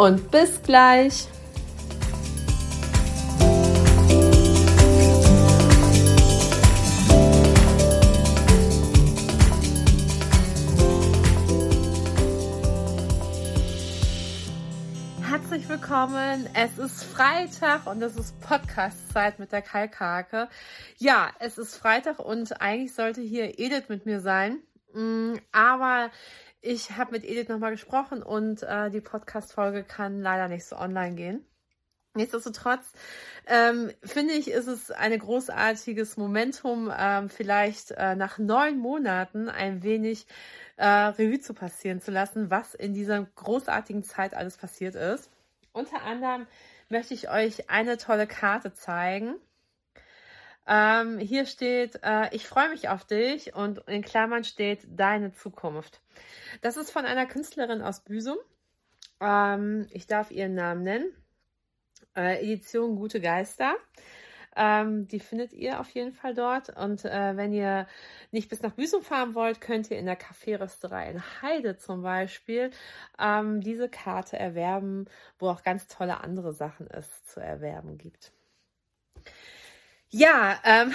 und 0.00 0.30
bis 0.30 0.62
gleich. 0.62 1.28
Herzlich 15.20 15.68
willkommen. 15.68 16.48
Es 16.54 16.78
ist 16.78 17.04
Freitag 17.04 17.86
und 17.86 18.00
es 18.00 18.16
ist 18.16 18.40
Podcast-Zeit 18.40 19.38
mit 19.38 19.52
der 19.52 19.60
Kalkhake. 19.60 20.48
Ja, 20.96 21.28
es 21.40 21.58
ist 21.58 21.76
Freitag 21.76 22.20
und 22.20 22.62
eigentlich 22.62 22.94
sollte 22.94 23.20
hier 23.20 23.58
Edith 23.58 23.90
mit 23.90 24.06
mir 24.06 24.22
sein. 24.22 24.60
Mm, 24.94 25.34
aber 25.52 26.10
ich 26.60 26.92
habe 26.92 27.12
mit 27.12 27.24
Edith 27.24 27.48
nochmal 27.48 27.72
gesprochen 27.72 28.22
und 28.22 28.62
äh, 28.62 28.90
die 28.90 29.00
Podcast-Folge 29.00 29.84
kann 29.84 30.20
leider 30.20 30.48
nicht 30.48 30.64
so 30.64 30.76
online 30.76 31.14
gehen. 31.14 31.44
Nichtsdestotrotz 32.14 32.92
ähm, 33.46 33.92
finde 34.02 34.34
ich, 34.34 34.50
ist 34.50 34.66
es 34.66 34.90
ein 34.90 35.16
großartiges 35.16 36.16
Momentum, 36.16 36.92
ähm, 36.96 37.28
vielleicht 37.28 37.92
äh, 37.92 38.16
nach 38.16 38.38
neun 38.38 38.78
Monaten 38.78 39.48
ein 39.48 39.84
wenig 39.84 40.26
äh, 40.76 40.86
Revue 40.86 41.38
zu 41.38 41.54
passieren 41.54 42.00
zu 42.00 42.10
lassen, 42.10 42.50
was 42.50 42.74
in 42.74 42.94
dieser 42.94 43.24
großartigen 43.36 44.02
Zeit 44.02 44.34
alles 44.34 44.56
passiert 44.56 44.96
ist. 44.96 45.30
Unter 45.72 46.02
anderem 46.02 46.48
möchte 46.88 47.14
ich 47.14 47.30
euch 47.30 47.70
eine 47.70 47.96
tolle 47.96 48.26
Karte 48.26 48.72
zeigen. 48.72 49.36
Ähm, 50.66 51.18
hier 51.18 51.46
steht, 51.46 52.00
äh, 52.02 52.34
ich 52.34 52.46
freue 52.46 52.68
mich 52.70 52.88
auf 52.88 53.04
dich 53.04 53.54
und 53.54 53.78
in 53.88 54.02
Klammern 54.02 54.44
steht 54.44 54.80
deine 54.88 55.32
Zukunft. 55.32 56.00
Das 56.60 56.76
ist 56.76 56.90
von 56.90 57.04
einer 57.04 57.26
Künstlerin 57.26 57.82
aus 57.82 58.00
Büsum. 58.00 58.38
Ähm, 59.20 59.86
ich 59.90 60.06
darf 60.06 60.30
ihren 60.30 60.54
Namen 60.54 60.82
nennen. 60.82 61.12
Äh, 62.16 62.42
Edition 62.42 62.96
Gute 62.96 63.20
Geister. 63.20 63.74
Ähm, 64.56 65.06
die 65.06 65.20
findet 65.20 65.52
ihr 65.52 65.80
auf 65.80 65.90
jeden 65.90 66.12
Fall 66.12 66.34
dort. 66.34 66.76
Und 66.76 67.04
äh, 67.04 67.36
wenn 67.36 67.52
ihr 67.52 67.86
nicht 68.32 68.48
bis 68.48 68.62
nach 68.62 68.72
Büsum 68.72 69.02
fahren 69.02 69.34
wollt, 69.34 69.60
könnt 69.60 69.90
ihr 69.90 69.98
in 69.98 70.06
der 70.06 70.16
Kaffeerösterei 70.16 71.10
in 71.10 71.22
Heide 71.42 71.76
zum 71.76 72.02
Beispiel 72.02 72.70
ähm, 73.18 73.60
diese 73.60 73.88
Karte 73.88 74.38
erwerben, 74.38 75.06
wo 75.38 75.48
auch 75.48 75.62
ganz 75.62 75.86
tolle 75.86 76.20
andere 76.20 76.52
Sachen 76.52 76.88
es 76.90 77.24
zu 77.24 77.40
erwerben 77.40 77.96
gibt. 77.96 78.32
Ja, 80.12 80.58
ähm, 80.64 80.92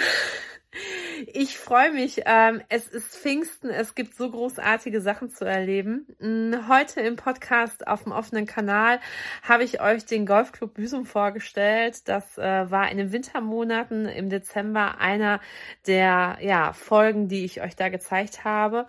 ich 1.32 1.56
freue 1.56 1.90
mich. 1.90 2.22
Ähm, 2.26 2.60
es 2.68 2.86
ist 2.86 3.16
Pfingsten, 3.16 3.70
es 3.70 3.94
gibt 3.94 4.14
so 4.14 4.30
großartige 4.30 5.00
Sachen 5.00 5.30
zu 5.30 5.46
erleben. 5.46 6.06
Mm, 6.18 6.68
heute 6.68 7.00
im 7.00 7.16
Podcast 7.16 7.86
auf 7.86 8.02
dem 8.02 8.12
offenen 8.12 8.44
Kanal 8.44 9.00
habe 9.42 9.64
ich 9.64 9.80
euch 9.80 10.04
den 10.04 10.26
Golfclub 10.26 10.74
Büsum 10.74 11.06
vorgestellt. 11.06 12.06
Das 12.08 12.36
äh, 12.36 12.70
war 12.70 12.90
in 12.90 12.98
den 12.98 13.10
Wintermonaten 13.10 14.04
im 14.04 14.28
Dezember 14.28 14.98
einer 14.98 15.40
der 15.86 16.36
ja, 16.42 16.74
Folgen, 16.74 17.28
die 17.28 17.46
ich 17.46 17.62
euch 17.62 17.74
da 17.74 17.88
gezeigt 17.88 18.44
habe. 18.44 18.86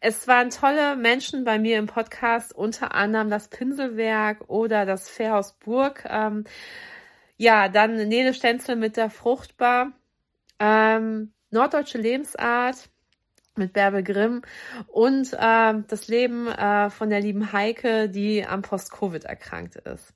Es 0.00 0.28
waren 0.28 0.50
tolle 0.50 0.96
Menschen 0.96 1.44
bei 1.44 1.58
mir 1.58 1.78
im 1.78 1.86
Podcast, 1.86 2.54
unter 2.54 2.94
anderem 2.94 3.30
das 3.30 3.48
Pinselwerk 3.48 4.50
oder 4.50 4.84
das 4.84 5.08
Fairhaus 5.08 5.54
Burg. 5.54 6.04
Ähm, 6.06 6.44
ja, 7.38 7.68
dann 7.68 7.96
Nele 7.96 8.34
Stenzel 8.34 8.76
mit 8.76 8.96
der 8.96 9.08
Fruchtbar. 9.08 9.92
Ähm, 10.58 11.32
Norddeutsche 11.50 11.96
Lebensart 11.96 12.90
mit 13.56 13.72
Bärbel 13.72 14.02
Grimm 14.02 14.42
und 14.88 15.32
äh, 15.32 15.74
das 15.88 16.08
Leben 16.08 16.48
äh, 16.48 16.90
von 16.90 17.10
der 17.10 17.20
lieben 17.20 17.52
Heike, 17.52 18.08
die 18.08 18.44
am 18.44 18.62
Post-Covid 18.62 19.24
erkrankt 19.24 19.76
ist. 19.76 20.12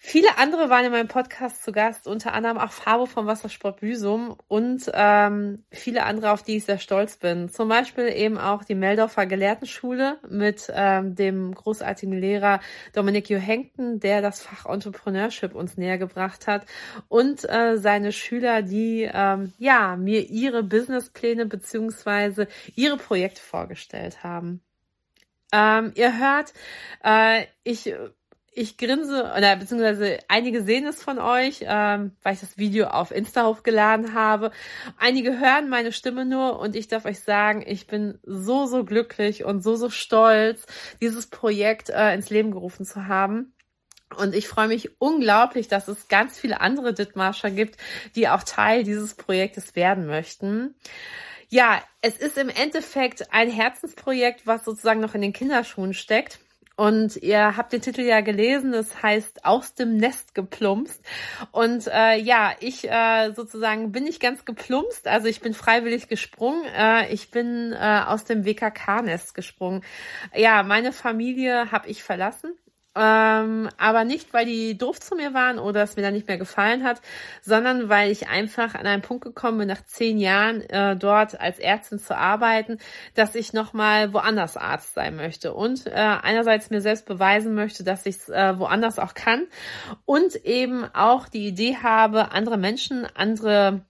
Viele 0.00 0.38
andere 0.38 0.70
waren 0.70 0.84
in 0.84 0.92
meinem 0.92 1.08
Podcast 1.08 1.64
zu 1.64 1.72
Gast, 1.72 2.06
unter 2.06 2.32
anderem 2.32 2.56
auch 2.56 2.70
Fabo 2.70 3.06
vom 3.06 3.26
Wassersport 3.26 3.80
Büsum 3.80 4.36
und 4.46 4.88
ähm, 4.94 5.64
viele 5.72 6.04
andere, 6.04 6.30
auf 6.30 6.44
die 6.44 6.56
ich 6.58 6.66
sehr 6.66 6.78
stolz 6.78 7.16
bin. 7.16 7.48
Zum 7.48 7.68
Beispiel 7.68 8.06
eben 8.06 8.38
auch 8.38 8.62
die 8.62 8.76
Meldorfer 8.76 9.26
Gelehrtenschule 9.26 10.18
mit 10.30 10.72
ähm, 10.72 11.16
dem 11.16 11.52
großartigen 11.52 12.16
Lehrer 12.16 12.60
Dominik 12.92 13.28
Johengten, 13.28 13.98
der 13.98 14.22
das 14.22 14.40
Fach 14.40 14.66
Entrepreneurship 14.66 15.52
uns 15.56 15.76
näher 15.76 15.98
gebracht 15.98 16.46
hat 16.46 16.64
und 17.08 17.44
äh, 17.50 17.76
seine 17.76 18.12
Schüler, 18.12 18.62
die 18.62 19.10
ähm, 19.12 19.52
ja 19.58 19.96
mir 19.96 20.30
ihre 20.30 20.62
Businesspläne 20.62 21.44
beziehungsweise 21.44 22.46
ihre 22.76 22.98
Projekte 22.98 23.40
vorgestellt 23.40 24.22
haben. 24.22 24.62
Ähm, 25.52 25.90
ihr 25.96 26.16
hört, 26.18 26.52
äh, 27.02 27.46
ich 27.64 27.92
ich 28.58 28.76
grinse, 28.76 29.32
oder 29.36 29.56
beziehungsweise 29.56 30.18
einige 30.26 30.62
sehen 30.62 30.86
es 30.86 31.02
von 31.02 31.18
euch, 31.18 31.60
ähm, 31.62 32.12
weil 32.22 32.34
ich 32.34 32.40
das 32.40 32.58
Video 32.58 32.88
auf 32.88 33.12
Insta 33.12 33.46
hochgeladen 33.46 34.14
habe. 34.14 34.50
Einige 34.98 35.38
hören 35.38 35.68
meine 35.68 35.92
Stimme 35.92 36.24
nur 36.24 36.58
und 36.58 36.74
ich 36.74 36.88
darf 36.88 37.04
euch 37.04 37.20
sagen, 37.20 37.62
ich 37.64 37.86
bin 37.86 38.18
so, 38.24 38.66
so 38.66 38.84
glücklich 38.84 39.44
und 39.44 39.62
so, 39.62 39.76
so 39.76 39.90
stolz, 39.90 40.66
dieses 41.00 41.28
Projekt 41.28 41.88
äh, 41.90 42.12
ins 42.14 42.30
Leben 42.30 42.50
gerufen 42.50 42.84
zu 42.84 43.06
haben. 43.06 43.54
Und 44.16 44.34
ich 44.34 44.48
freue 44.48 44.68
mich 44.68 45.00
unglaublich, 45.00 45.68
dass 45.68 45.86
es 45.86 46.08
ganz 46.08 46.38
viele 46.38 46.60
andere 46.60 46.94
Dithmarscher 46.94 47.50
gibt, 47.50 47.76
die 48.16 48.28
auch 48.28 48.42
Teil 48.42 48.82
dieses 48.82 49.14
Projektes 49.14 49.76
werden 49.76 50.06
möchten. 50.06 50.74
Ja, 51.48 51.82
es 52.02 52.16
ist 52.18 52.36
im 52.36 52.48
Endeffekt 52.48 53.32
ein 53.32 53.50
Herzensprojekt, 53.50 54.46
was 54.46 54.64
sozusagen 54.64 55.00
noch 55.00 55.14
in 55.14 55.22
den 55.22 55.32
Kinderschuhen 55.32 55.94
steckt. 55.94 56.40
Und 56.78 57.16
ihr 57.16 57.56
habt 57.56 57.72
den 57.72 57.80
Titel 57.80 58.02
ja 58.02 58.20
gelesen, 58.20 58.70
das 58.70 59.02
heißt 59.02 59.44
aus 59.44 59.74
dem 59.74 59.96
Nest 59.96 60.36
geplumpst. 60.36 61.04
Und 61.50 61.88
äh, 61.88 62.16
ja, 62.20 62.52
ich 62.60 62.88
äh, 62.88 63.32
sozusagen 63.34 63.90
bin 63.90 64.04
nicht 64.04 64.20
ganz 64.20 64.44
geplumpst, 64.44 65.08
also 65.08 65.26
ich 65.26 65.40
bin 65.40 65.54
freiwillig 65.54 66.06
gesprungen. 66.06 66.62
Äh, 66.66 67.12
ich 67.12 67.32
bin 67.32 67.72
äh, 67.72 68.02
aus 68.06 68.26
dem 68.26 68.44
WKK-Nest 68.44 69.34
gesprungen. 69.34 69.82
Ja, 70.36 70.62
meine 70.62 70.92
Familie 70.92 71.72
habe 71.72 71.88
ich 71.88 72.04
verlassen. 72.04 72.52
Ähm, 72.98 73.68
aber 73.78 74.04
nicht, 74.04 74.34
weil 74.34 74.44
die 74.44 74.76
doof 74.76 74.98
zu 74.98 75.14
mir 75.14 75.32
waren 75.32 75.60
oder 75.60 75.82
es 75.84 75.94
mir 75.94 76.02
dann 76.02 76.14
nicht 76.14 76.26
mehr 76.26 76.38
gefallen 76.38 76.82
hat, 76.82 77.00
sondern 77.42 77.88
weil 77.88 78.10
ich 78.10 78.28
einfach 78.28 78.74
an 78.74 78.86
einen 78.86 79.02
Punkt 79.02 79.22
gekommen 79.24 79.58
bin, 79.58 79.68
nach 79.68 79.84
zehn 79.84 80.18
Jahren 80.18 80.62
äh, 80.62 80.96
dort 80.96 81.40
als 81.40 81.60
Ärztin 81.60 82.00
zu 82.00 82.16
arbeiten, 82.16 82.78
dass 83.14 83.36
ich 83.36 83.52
nochmal 83.52 84.12
woanders 84.12 84.56
Arzt 84.56 84.94
sein 84.94 85.14
möchte 85.14 85.54
und 85.54 85.86
äh, 85.86 85.90
einerseits 85.92 86.70
mir 86.70 86.80
selbst 86.80 87.06
beweisen 87.06 87.54
möchte, 87.54 87.84
dass 87.84 88.04
ich 88.04 88.16
es 88.16 88.28
äh, 88.28 88.58
woanders 88.58 88.98
auch 88.98 89.14
kann 89.14 89.46
und 90.04 90.34
eben 90.44 90.84
auch 90.92 91.28
die 91.28 91.46
Idee 91.46 91.76
habe, 91.80 92.32
andere 92.32 92.56
Menschen, 92.56 93.06
andere 93.14 93.82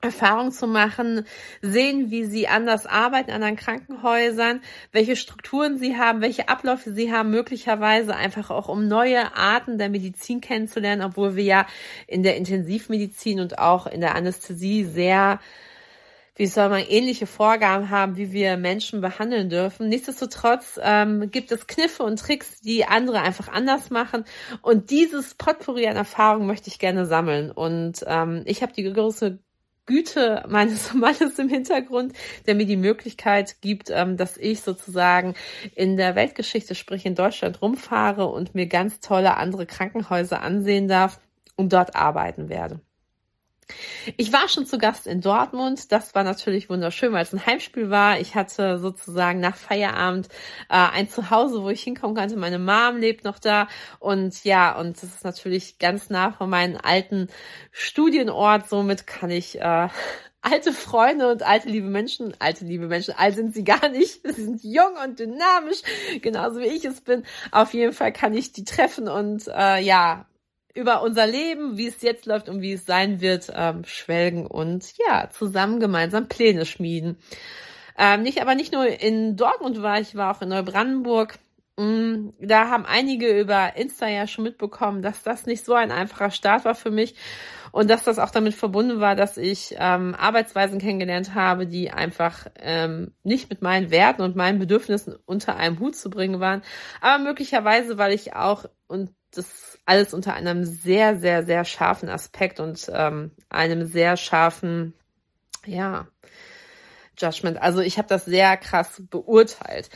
Erfahrung 0.00 0.50
zu 0.50 0.66
machen, 0.66 1.26
sehen, 1.60 2.10
wie 2.10 2.24
sie 2.24 2.48
anders 2.48 2.86
arbeiten 2.86 3.30
an 3.30 3.42
den 3.42 3.56
Krankenhäusern, 3.56 4.62
welche 4.92 5.14
Strukturen 5.14 5.78
sie 5.78 5.98
haben, 5.98 6.22
welche 6.22 6.48
Abläufe 6.48 6.92
sie 6.92 7.12
haben, 7.12 7.30
möglicherweise 7.30 8.16
einfach 8.16 8.50
auch 8.50 8.68
um 8.68 8.88
neue 8.88 9.36
Arten 9.36 9.76
der 9.76 9.90
Medizin 9.90 10.40
kennenzulernen, 10.40 11.02
obwohl 11.02 11.36
wir 11.36 11.44
ja 11.44 11.66
in 12.06 12.22
der 12.22 12.36
Intensivmedizin 12.36 13.40
und 13.40 13.58
auch 13.58 13.86
in 13.86 14.00
der 14.00 14.14
Anästhesie 14.14 14.84
sehr 14.84 15.38
wie 16.40 16.46
soll 16.46 16.70
man 16.70 16.86
ähnliche 16.88 17.26
Vorgaben 17.26 17.90
haben, 17.90 18.16
wie 18.16 18.32
wir 18.32 18.56
Menschen 18.56 19.02
behandeln 19.02 19.50
dürfen. 19.50 19.90
Nichtsdestotrotz 19.90 20.80
ähm, 20.82 21.30
gibt 21.30 21.52
es 21.52 21.66
Kniffe 21.66 22.02
und 22.02 22.18
Tricks, 22.18 22.62
die 22.62 22.86
andere 22.86 23.20
einfach 23.20 23.48
anders 23.48 23.90
machen. 23.90 24.24
Und 24.62 24.88
dieses 24.88 25.34
Potpourri 25.34 25.86
an 25.86 25.96
Erfahrungen 25.96 26.46
möchte 26.46 26.68
ich 26.68 26.78
gerne 26.78 27.04
sammeln. 27.04 27.50
Und 27.50 28.04
ähm, 28.06 28.40
ich 28.46 28.62
habe 28.62 28.72
die 28.72 28.90
große 28.90 29.38
Güte 29.86 30.44
meines 30.48 30.94
Mannes 30.94 31.38
im 31.38 31.48
Hintergrund, 31.48 32.12
der 32.46 32.54
mir 32.54 32.66
die 32.66 32.76
Möglichkeit 32.76 33.60
gibt, 33.60 33.90
ähm, 33.90 34.16
dass 34.16 34.36
ich 34.36 34.60
sozusagen 34.60 35.34
in 35.74 35.96
der 35.96 36.14
Weltgeschichte, 36.14 36.74
sprich 36.74 37.06
in 37.06 37.14
Deutschland, 37.14 37.60
rumfahre 37.62 38.26
und 38.26 38.54
mir 38.54 38.66
ganz 38.66 39.00
tolle 39.00 39.36
andere 39.36 39.66
Krankenhäuser 39.66 40.42
ansehen 40.42 40.88
darf 40.88 41.20
und 41.56 41.72
dort 41.72 41.96
arbeiten 41.96 42.48
werde. 42.48 42.80
Ich 44.16 44.32
war 44.32 44.48
schon 44.48 44.66
zu 44.66 44.78
Gast 44.78 45.06
in 45.06 45.20
Dortmund. 45.20 45.92
Das 45.92 46.14
war 46.14 46.24
natürlich 46.24 46.68
wunderschön, 46.70 47.12
weil 47.12 47.22
es 47.22 47.32
ein 47.32 47.44
Heimspiel 47.44 47.90
war. 47.90 48.20
Ich 48.20 48.34
hatte 48.34 48.78
sozusagen 48.78 49.40
nach 49.40 49.56
Feierabend 49.56 50.28
äh, 50.68 50.74
ein 50.76 51.08
Zuhause, 51.08 51.62
wo 51.62 51.70
ich 51.70 51.82
hinkommen 51.82 52.16
konnte. 52.16 52.36
Meine 52.36 52.58
Mom 52.58 52.96
lebt 52.98 53.24
noch 53.24 53.38
da. 53.38 53.68
Und 53.98 54.44
ja, 54.44 54.78
und 54.78 54.96
das 54.96 55.04
ist 55.04 55.24
natürlich 55.24 55.78
ganz 55.78 56.10
nah 56.10 56.32
von 56.32 56.50
meinem 56.50 56.78
alten 56.82 57.28
Studienort. 57.72 58.68
Somit 58.68 59.06
kann 59.06 59.30
ich 59.30 59.60
äh, 59.60 59.88
alte 60.42 60.72
Freunde 60.72 61.30
und 61.30 61.42
alte 61.42 61.68
liebe 61.68 61.88
Menschen, 61.88 62.34
alte 62.38 62.64
liebe 62.64 62.86
Menschen, 62.86 63.14
alt 63.16 63.34
sind 63.34 63.54
sie 63.54 63.64
gar 63.64 63.88
nicht, 63.88 64.20
sie 64.24 64.42
sind 64.42 64.64
jung 64.64 64.94
und 65.04 65.18
dynamisch, 65.18 65.82
genauso 66.22 66.60
wie 66.60 66.66
ich 66.66 66.84
es 66.84 67.00
bin. 67.00 67.24
Auf 67.50 67.74
jeden 67.74 67.92
Fall 67.92 68.12
kann 68.12 68.34
ich 68.34 68.52
die 68.52 68.64
treffen 68.64 69.08
und 69.08 69.48
äh, 69.48 69.80
ja, 69.80 70.26
über 70.74 71.02
unser 71.02 71.26
Leben, 71.26 71.76
wie 71.76 71.86
es 71.86 72.02
jetzt 72.02 72.26
läuft 72.26 72.48
und 72.48 72.60
wie 72.62 72.72
es 72.72 72.86
sein 72.86 73.20
wird, 73.20 73.52
ähm, 73.54 73.84
schwelgen 73.84 74.46
und 74.46 74.92
ja, 75.06 75.28
zusammen 75.30 75.80
gemeinsam 75.80 76.28
Pläne 76.28 76.66
schmieden. 76.66 77.16
Ähm, 77.98 78.22
nicht, 78.22 78.40
aber 78.40 78.54
nicht 78.54 78.72
nur 78.72 78.86
in 78.86 79.36
Dortmund 79.36 79.82
war 79.82 80.00
ich, 80.00 80.14
war 80.14 80.34
auch 80.34 80.42
in 80.42 80.48
Neubrandenburg. 80.48 81.38
Mm, 81.76 82.30
da 82.40 82.68
haben 82.68 82.86
einige 82.86 83.38
über 83.38 83.76
Insta 83.76 84.08
ja 84.08 84.26
schon 84.26 84.44
mitbekommen, 84.44 85.02
dass 85.02 85.22
das 85.22 85.46
nicht 85.46 85.64
so 85.64 85.74
ein 85.74 85.90
einfacher 85.90 86.30
Start 86.30 86.64
war 86.64 86.74
für 86.74 86.90
mich 86.90 87.14
und 87.72 87.90
dass 87.90 88.04
das 88.04 88.18
auch 88.18 88.30
damit 88.30 88.54
verbunden 88.54 89.00
war, 89.00 89.16
dass 89.16 89.36
ich 89.36 89.74
ähm, 89.78 90.14
Arbeitsweisen 90.14 90.78
kennengelernt 90.78 91.34
habe, 91.34 91.66
die 91.66 91.90
einfach 91.90 92.46
ähm, 92.56 93.12
nicht 93.22 93.50
mit 93.50 93.62
meinen 93.62 93.90
Werten 93.90 94.22
und 94.22 94.36
meinen 94.36 94.58
Bedürfnissen 94.58 95.16
unter 95.26 95.56
einem 95.56 95.78
Hut 95.78 95.96
zu 95.96 96.10
bringen 96.10 96.40
waren, 96.40 96.62
aber 97.00 97.22
möglicherweise, 97.22 97.98
weil 97.98 98.12
ich 98.12 98.34
auch 98.34 98.66
und 98.86 99.10
das 99.32 99.78
alles 99.86 100.14
unter 100.14 100.34
einem 100.34 100.64
sehr, 100.64 101.18
sehr, 101.18 101.44
sehr 101.44 101.64
scharfen 101.64 102.08
Aspekt 102.08 102.60
und 102.60 102.90
ähm, 102.92 103.32
einem 103.48 103.86
sehr 103.86 104.16
scharfen, 104.16 104.94
ja, 105.66 106.06
Judgment. 107.18 107.60
Also 107.60 107.80
ich 107.80 107.98
habe 107.98 108.08
das 108.08 108.24
sehr 108.24 108.56
krass 108.56 109.02
beurteilt. 109.10 109.90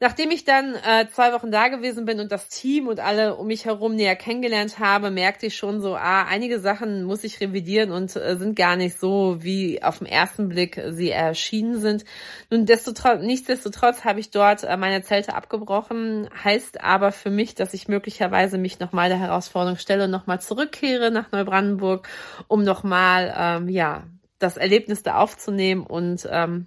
Nachdem 0.00 0.32
ich 0.32 0.44
dann 0.44 0.74
äh, 0.74 1.06
zwei 1.12 1.32
Wochen 1.32 1.52
da 1.52 1.68
gewesen 1.68 2.04
bin 2.04 2.18
und 2.18 2.32
das 2.32 2.48
Team 2.48 2.88
und 2.88 2.98
alle 2.98 3.36
um 3.36 3.46
mich 3.46 3.64
herum 3.64 3.94
näher 3.94 4.16
kennengelernt 4.16 4.80
habe, 4.80 5.12
merkte 5.12 5.46
ich 5.46 5.56
schon 5.56 5.80
so, 5.80 5.94
ah, 5.94 6.24
einige 6.24 6.58
Sachen 6.58 7.04
muss 7.04 7.22
ich 7.22 7.40
revidieren 7.40 7.92
und 7.92 8.14
äh, 8.16 8.36
sind 8.36 8.56
gar 8.56 8.74
nicht 8.74 8.98
so, 8.98 9.36
wie 9.40 9.84
auf 9.84 9.98
den 9.98 10.08
ersten 10.08 10.48
Blick 10.48 10.82
sie 10.90 11.10
erschienen 11.10 11.80
sind. 11.80 12.04
Nun, 12.50 12.66
destotrotz, 12.66 13.22
nichtsdestotrotz 13.22 14.04
habe 14.04 14.18
ich 14.18 14.30
dort 14.30 14.64
äh, 14.64 14.76
meine 14.76 15.02
Zelte 15.02 15.36
abgebrochen, 15.36 16.28
heißt 16.42 16.82
aber 16.82 17.12
für 17.12 17.30
mich, 17.30 17.54
dass 17.54 17.72
ich 17.72 17.86
möglicherweise 17.86 18.58
mich 18.58 18.80
nochmal 18.80 19.08
der 19.08 19.20
Herausforderung 19.20 19.78
stelle 19.78 20.04
und 20.04 20.10
nochmal 20.10 20.40
zurückkehre 20.40 21.12
nach 21.12 21.30
Neubrandenburg, 21.30 22.08
um 22.48 22.64
nochmal, 22.64 23.32
ähm, 23.38 23.68
ja, 23.68 24.02
das 24.40 24.56
Erlebnis 24.56 25.04
da 25.04 25.18
aufzunehmen 25.18 25.86
und 25.86 26.28
ähm, 26.30 26.66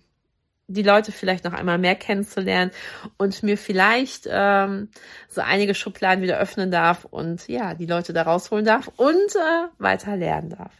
die 0.68 0.84
Leute 0.84 1.12
vielleicht 1.12 1.46
noch 1.46 1.54
einmal 1.54 1.78
mehr 1.78 1.96
kennenzulernen 1.96 2.72
und 3.18 3.42
mir 3.44 3.58
vielleicht 3.58 4.28
ähm, 4.30 4.90
so 5.30 5.42
einige 5.42 5.74
Schubladen 5.74 6.22
wieder 6.22 6.38
öffnen 6.38 6.72
darf 6.72 7.06
und 7.06 7.48
ja, 7.48 7.74
die 7.74 7.86
Leute 7.86 8.14
da 8.14 8.24
rausholen 8.24 8.66
darf 8.66 8.90
und 8.98 9.36
äh, 9.36 9.68
weiter 9.78 10.18
lernen 10.18 10.50
darf. 10.50 10.72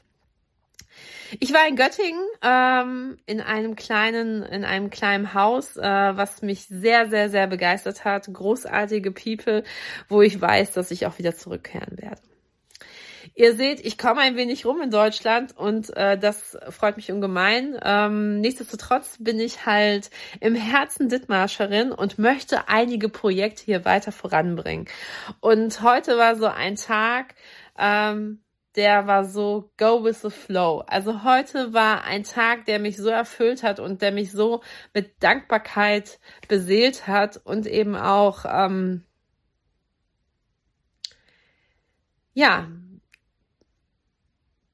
Ich 1.40 1.54
war 1.54 1.68
in 1.68 1.76
Göttingen 1.76 2.24
ähm, 2.42 3.18
in 3.26 3.42
einem 3.42 3.76
kleinen 3.76 4.44
in 4.44 4.64
einem 4.64 4.90
kleinen 4.90 5.34
Haus, 5.34 5.76
äh, 5.76 5.82
was 5.82 6.42
mich 6.42 6.68
sehr 6.68 7.10
sehr 7.10 7.30
sehr 7.30 7.48
begeistert 7.48 8.06
hat. 8.06 8.32
Großartige 8.32 9.12
People, 9.12 9.64
wo 10.08 10.22
ich 10.22 10.40
weiß, 10.40 10.72
dass 10.74 10.92
ich 10.92 11.06
auch 11.06 11.18
wieder 11.18 11.36
zurückkehren 11.36 11.98
werde. 11.98 12.22
Ihr 13.40 13.56
seht, 13.56 13.86
ich 13.86 14.00
komme 14.00 14.22
ein 14.22 14.36
wenig 14.36 14.66
rum 14.66 14.82
in 14.82 14.90
Deutschland 14.90 15.56
und 15.56 15.96
äh, 15.96 16.18
das 16.18 16.58
freut 16.72 16.98
mich 16.98 17.12
ungemein. 17.12 17.78
Ähm, 17.84 18.42
nichtsdestotrotz 18.42 19.18
bin 19.20 19.40
ich 19.40 19.68
halt 19.68 20.10
im 20.40 20.56
Herzen 20.56 21.08
Dithmarscherin 21.08 21.92
und 21.92 22.18
möchte 22.18 22.68
einige 22.68 23.10
Projekte 23.10 23.64
hier 23.64 23.86
weiter 23.86 24.12
voranbringen. 24.12 24.88
Und 25.40 25.84
heute 25.84 26.18
war 26.18 26.36
so 26.36 26.48
ein 26.48 26.78
Tag, 26.78 27.36
ähm, 27.78 28.42
der 28.76 29.06
war 29.06 29.24
so 29.24 29.70
go 29.78 30.04
with 30.04 30.24
the 30.24 30.32
flow. 30.32 30.84
Also 30.88 31.24
heute 31.24 31.74
war 31.74 32.06
ein 32.06 32.24
Tag, 32.24 32.66
der 32.66 32.80
mich 32.80 32.98
so 32.98 33.10
erfüllt 33.10 33.62
hat 33.62 33.80
und 33.80 34.02
der 34.02 34.12
mich 34.12 34.32
so 34.32 34.64
mit 34.96 35.22
Dankbarkeit 35.22 36.18
beseelt 36.48 37.06
hat 37.06 37.40
und 37.44 37.68
eben 37.68 37.96
auch 37.96 38.46
ähm, 38.50 39.04
ja 42.34 42.68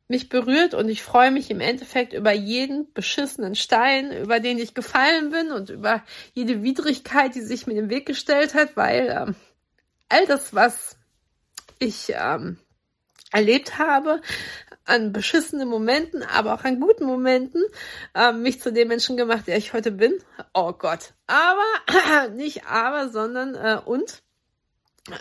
mich 0.08 0.30
berührt 0.30 0.74
und 0.74 0.90
ich 0.90 1.02
freue 1.02 1.32
mich 1.32 1.50
im 1.50 1.60
Endeffekt 1.60 2.14
über 2.14 2.32
jeden 2.32 2.92
beschissenen 2.94 3.56
Stein, 3.56 4.12
über 4.12 4.40
den 4.40 4.58
ich 4.58 4.74
gefallen 4.74 5.32
bin 5.32 5.52
und 5.52 5.70
über 5.70 6.04
jede 6.34 6.62
Widrigkeit, 6.62 7.36
die 7.36 7.42
sich 7.42 7.68
mir 7.68 7.80
im 7.80 7.90
Weg 7.90 8.06
gestellt 8.06 8.54
hat, 8.54 8.76
weil 8.76 9.10
ähm, 9.10 9.36
all 10.10 10.26
das, 10.28 10.54
was 10.54 10.98
ich 11.80 12.14
ähm, 12.16 12.58
erlebt 13.32 13.80
habe, 13.80 14.22
an 14.86 15.14
beschissenen 15.14 15.68
Momenten, 15.68 16.24
aber 16.24 16.54
auch 16.54 16.64
an 16.64 16.80
guten 16.80 17.06
Momenten, 17.06 17.64
äh, 18.14 18.34
mich 18.34 18.62
zu 18.62 18.72
dem 18.72 18.90
Menschen 18.90 19.18
gemacht, 19.18 19.48
der 19.48 19.58
ich 19.58 19.74
heute 19.74 19.92
bin. 19.92 20.14
Oh 20.54 20.74
Gott. 20.74 21.14
Aber, 21.28 22.30
nicht 22.36 22.66
aber, 22.68 23.10
sondern 23.10 23.56
äh, 23.56 23.80
und 23.84 24.22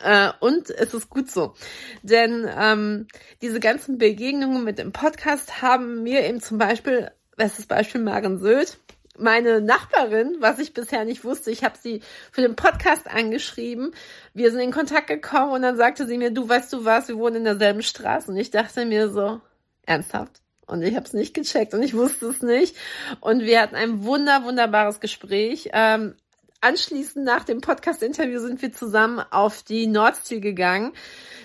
äh, 0.05 0.31
und 0.40 0.70
es 0.70 0.94
ist 0.94 1.11
gut 1.11 1.31
so. 1.31 1.55
Denn 2.02 2.49
ähm, 2.56 3.08
diese 3.40 3.61
ganzen 3.61 3.99
Begegnungen 3.99 4.64
mit 4.64 4.79
dem 4.79 4.93
Podcast 4.93 5.62
haben 5.62 6.02
mir 6.02 6.25
eben 6.25 6.40
zum 6.40 6.58
Beispiel, 6.58 7.11
bestes 7.37 7.67
Beispiel 7.67 8.00
Maren 8.00 8.38
Söd, 8.38 8.79
meine 9.19 9.61
Nachbarin, 9.61 10.37
was 10.40 10.58
ich 10.58 10.73
bisher 10.73 11.05
nicht 11.05 11.25
wusste, 11.25 11.50
ich 11.50 11.64
habe 11.64 11.76
sie 11.81 12.00
für 12.31 12.40
den 12.40 12.56
Podcast 12.56 13.08
angeschrieben. 13.08 13.94
Wir 14.34 14.50
sind 14.50 14.61
in 14.61 14.73
Kontakt 14.73 15.08
gekommen 15.08 15.52
und 15.52 15.62
dann 15.62 15.76
sagte 15.76 16.06
sie 16.06 16.17
mir, 16.17 16.31
du 16.31 16.49
weißt 16.49 16.73
du 16.73 16.84
was, 16.84 17.08
wir 17.08 17.19
wohnen 17.19 17.37
in 17.37 17.44
derselben 17.44 17.82
Straße. 17.82 18.31
Und 18.31 18.37
ich 18.37 18.50
dachte 18.50 18.87
mir 18.87 19.11
so, 19.11 19.40
ernsthaft? 19.84 20.40
Und 20.67 20.82
ich 20.82 20.94
habe 20.94 21.05
es 21.05 21.12
nicht 21.12 21.34
gecheckt 21.34 21.75
und 21.75 21.82
ich 21.82 21.94
wusste 21.94 22.26
es 22.26 22.40
nicht. 22.40 22.76
Und 23.20 23.43
wir 23.43 23.61
hatten 23.61 23.75
ein 23.75 24.05
wunder, 24.05 24.44
wunderbares 24.44 25.00
Gespräch. 25.00 25.69
Ähm, 25.73 26.14
anschließend 26.62 27.25
nach 27.25 27.44
dem 27.44 27.61
Podcast-Interview 27.61 28.41
sind 28.41 28.62
wir 28.62 28.73
zusammen 28.73 29.20
auf 29.31 29.62
die 29.62 29.87
Nordsee 29.87 30.41
gegangen. 30.41 30.93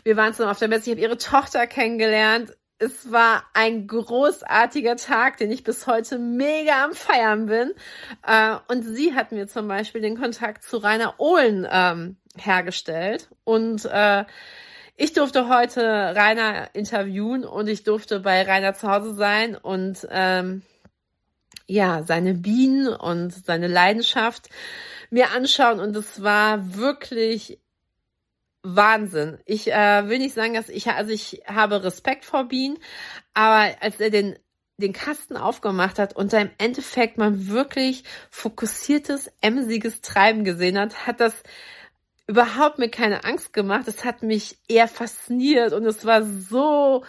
Wir 0.04 0.16
waren 0.16 0.34
zusammen 0.34 0.52
auf 0.52 0.60
der 0.60 0.69
Messe. 0.69 0.86
Ich 0.86 0.92
habe 0.92 1.02
ihre 1.02 1.18
Tochter 1.18 1.68
kennengelernt. 1.68 2.56
Es 2.80 3.12
war 3.12 3.44
ein 3.54 3.88
großartiger 3.88 4.96
Tag, 4.96 5.38
den 5.38 5.50
ich 5.52 5.64
bis 5.64 5.88
heute 5.88 6.19
mega 6.19 6.86
am 6.86 6.94
Feiern 6.94 7.48
bin. 7.48 7.74
Äh, 8.25 8.56
und 8.68 8.84
sie 8.84 9.15
hat 9.15 9.32
mir 9.32 9.48
zum 9.48 9.68
Beispiel 9.68 10.01
den 10.01 10.20
Kontakt 10.20 10.63
zu 10.63 10.77
Rainer 10.77 11.15
Ohlen 11.18 11.68
ähm, 11.70 12.18
hergestellt. 12.38 13.30
Und 13.44 13.86
äh, 13.86 14.25
ich 14.96 15.13
durfte 15.13 15.50
heute 15.50 15.82
Rainer 16.15 16.70
interviewen 16.74 17.46
und 17.46 17.68
ich 17.68 17.84
durfte 17.84 18.20
bei 18.20 18.44
Rainer 18.44 18.75
zu 18.75 18.88
Hause 18.88 19.15
sein 19.15 19.56
und 19.56 20.08
ähm, 20.12 20.62
ja, 21.66 22.04
seine 22.04 22.34
Bienen 22.34 22.88
und 22.88 23.32
seine 23.32 23.68
Leidenschaft 23.68 24.50
mir 25.10 25.32
anschauen 25.32 25.80
und 25.80 25.96
es 25.96 26.22
war 26.22 26.76
wirklich 26.76 27.60
Wahnsinn. 28.64 29.40
Ich 29.46 29.72
äh, 29.72 30.10
will 30.10 30.20
nicht 30.20 30.36
sagen, 30.36 30.54
dass 30.54 30.70
ich, 30.70 30.88
also 30.90 31.12
ich 31.12 31.44
habe 31.48 31.84
Respekt 31.84 32.26
vor 32.26 32.46
Bienen, 32.46 32.78
aber 33.34 33.76
als 33.82 34.00
er 34.00 34.10
den 34.10 34.38
den 34.78 34.94
Kasten 34.94 35.38
aufgemacht 35.38 35.98
hat 35.98 36.16
und 36.16 36.34
da 36.34 36.40
im 36.40 36.52
Endeffekt 36.60 37.18
man 37.18 37.48
wirklich 37.48 38.04
fokussiertes, 38.30 39.32
emsiges 39.42 40.02
Treiben 40.02 40.44
gesehen 40.44 40.78
hat, 40.78 41.08
hat 41.08 41.20
das 41.20 41.34
überhaupt 42.28 42.78
mir 42.78 42.90
keine 42.90 43.24
Angst 43.24 43.54
gemacht. 43.54 43.88
Es 43.88 44.06
hat 44.06 44.22
mich 44.22 44.60
eher 44.68 44.88
fasziniert 44.88 45.74
und 45.74 45.86
es 45.86 46.06
war 46.06 46.24
so 46.24 47.04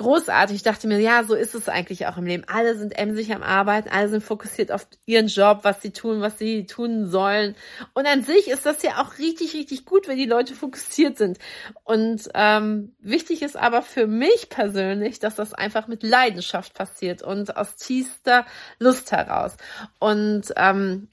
großartig. 0.00 0.56
Ich 0.56 0.62
dachte 0.62 0.88
mir, 0.88 0.98
ja, 0.98 1.24
so 1.24 1.34
ist 1.34 1.54
es 1.54 1.68
eigentlich 1.68 2.06
auch 2.06 2.16
im 2.16 2.24
Leben. 2.24 2.44
Alle 2.46 2.74
sind 2.76 2.98
emsig 2.98 3.34
am 3.34 3.42
Arbeiten, 3.42 3.90
alle 3.90 4.08
sind 4.08 4.24
fokussiert 4.24 4.72
auf 4.72 4.86
ihren 5.04 5.26
Job, 5.26 5.60
was 5.62 5.82
sie 5.82 5.90
tun, 5.90 6.22
was 6.22 6.38
sie 6.38 6.64
tun 6.64 7.06
sollen. 7.06 7.54
Und 7.92 8.06
an 8.06 8.22
sich 8.22 8.48
ist 8.48 8.64
das 8.64 8.82
ja 8.82 9.02
auch 9.02 9.18
richtig, 9.18 9.52
richtig 9.52 9.84
gut, 9.84 10.08
wenn 10.08 10.16
die 10.16 10.24
Leute 10.24 10.54
fokussiert 10.54 11.18
sind. 11.18 11.38
Und 11.84 12.30
ähm, 12.34 12.94
wichtig 12.98 13.42
ist 13.42 13.58
aber 13.58 13.82
für 13.82 14.06
mich 14.06 14.48
persönlich, 14.48 15.18
dass 15.18 15.34
das 15.34 15.52
einfach 15.52 15.86
mit 15.86 16.02
Leidenschaft 16.02 16.72
passiert 16.72 17.22
und 17.22 17.58
aus 17.58 17.76
tiefster 17.76 18.46
Lust 18.78 19.12
heraus. 19.12 19.58
Und 19.98 20.44
ähm, 20.56 21.08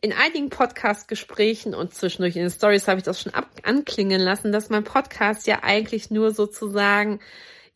in 0.00 0.12
einigen 0.12 0.48
Podcast-Gesprächen 0.48 1.74
und 1.74 1.92
zwischendurch 1.92 2.36
in 2.36 2.42
den 2.42 2.52
Stories 2.52 2.86
habe 2.86 2.98
ich 2.98 3.04
das 3.04 3.20
schon 3.20 3.34
ab 3.34 3.48
anklingen 3.64 4.20
lassen, 4.20 4.52
dass 4.52 4.70
mein 4.70 4.84
Podcast 4.84 5.48
ja 5.48 5.64
eigentlich 5.64 6.12
nur 6.12 6.30
sozusagen 6.30 7.18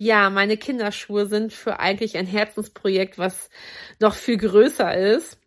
ja, 0.02 0.30
meine 0.30 0.56
Kinderschuhe 0.56 1.26
sind 1.26 1.52
für 1.52 1.78
eigentlich 1.78 2.16
ein 2.16 2.26
Herzensprojekt, 2.26 3.18
was 3.18 3.50
noch 4.00 4.14
viel 4.14 4.36
größer 4.36 4.94
ist. 4.94 5.38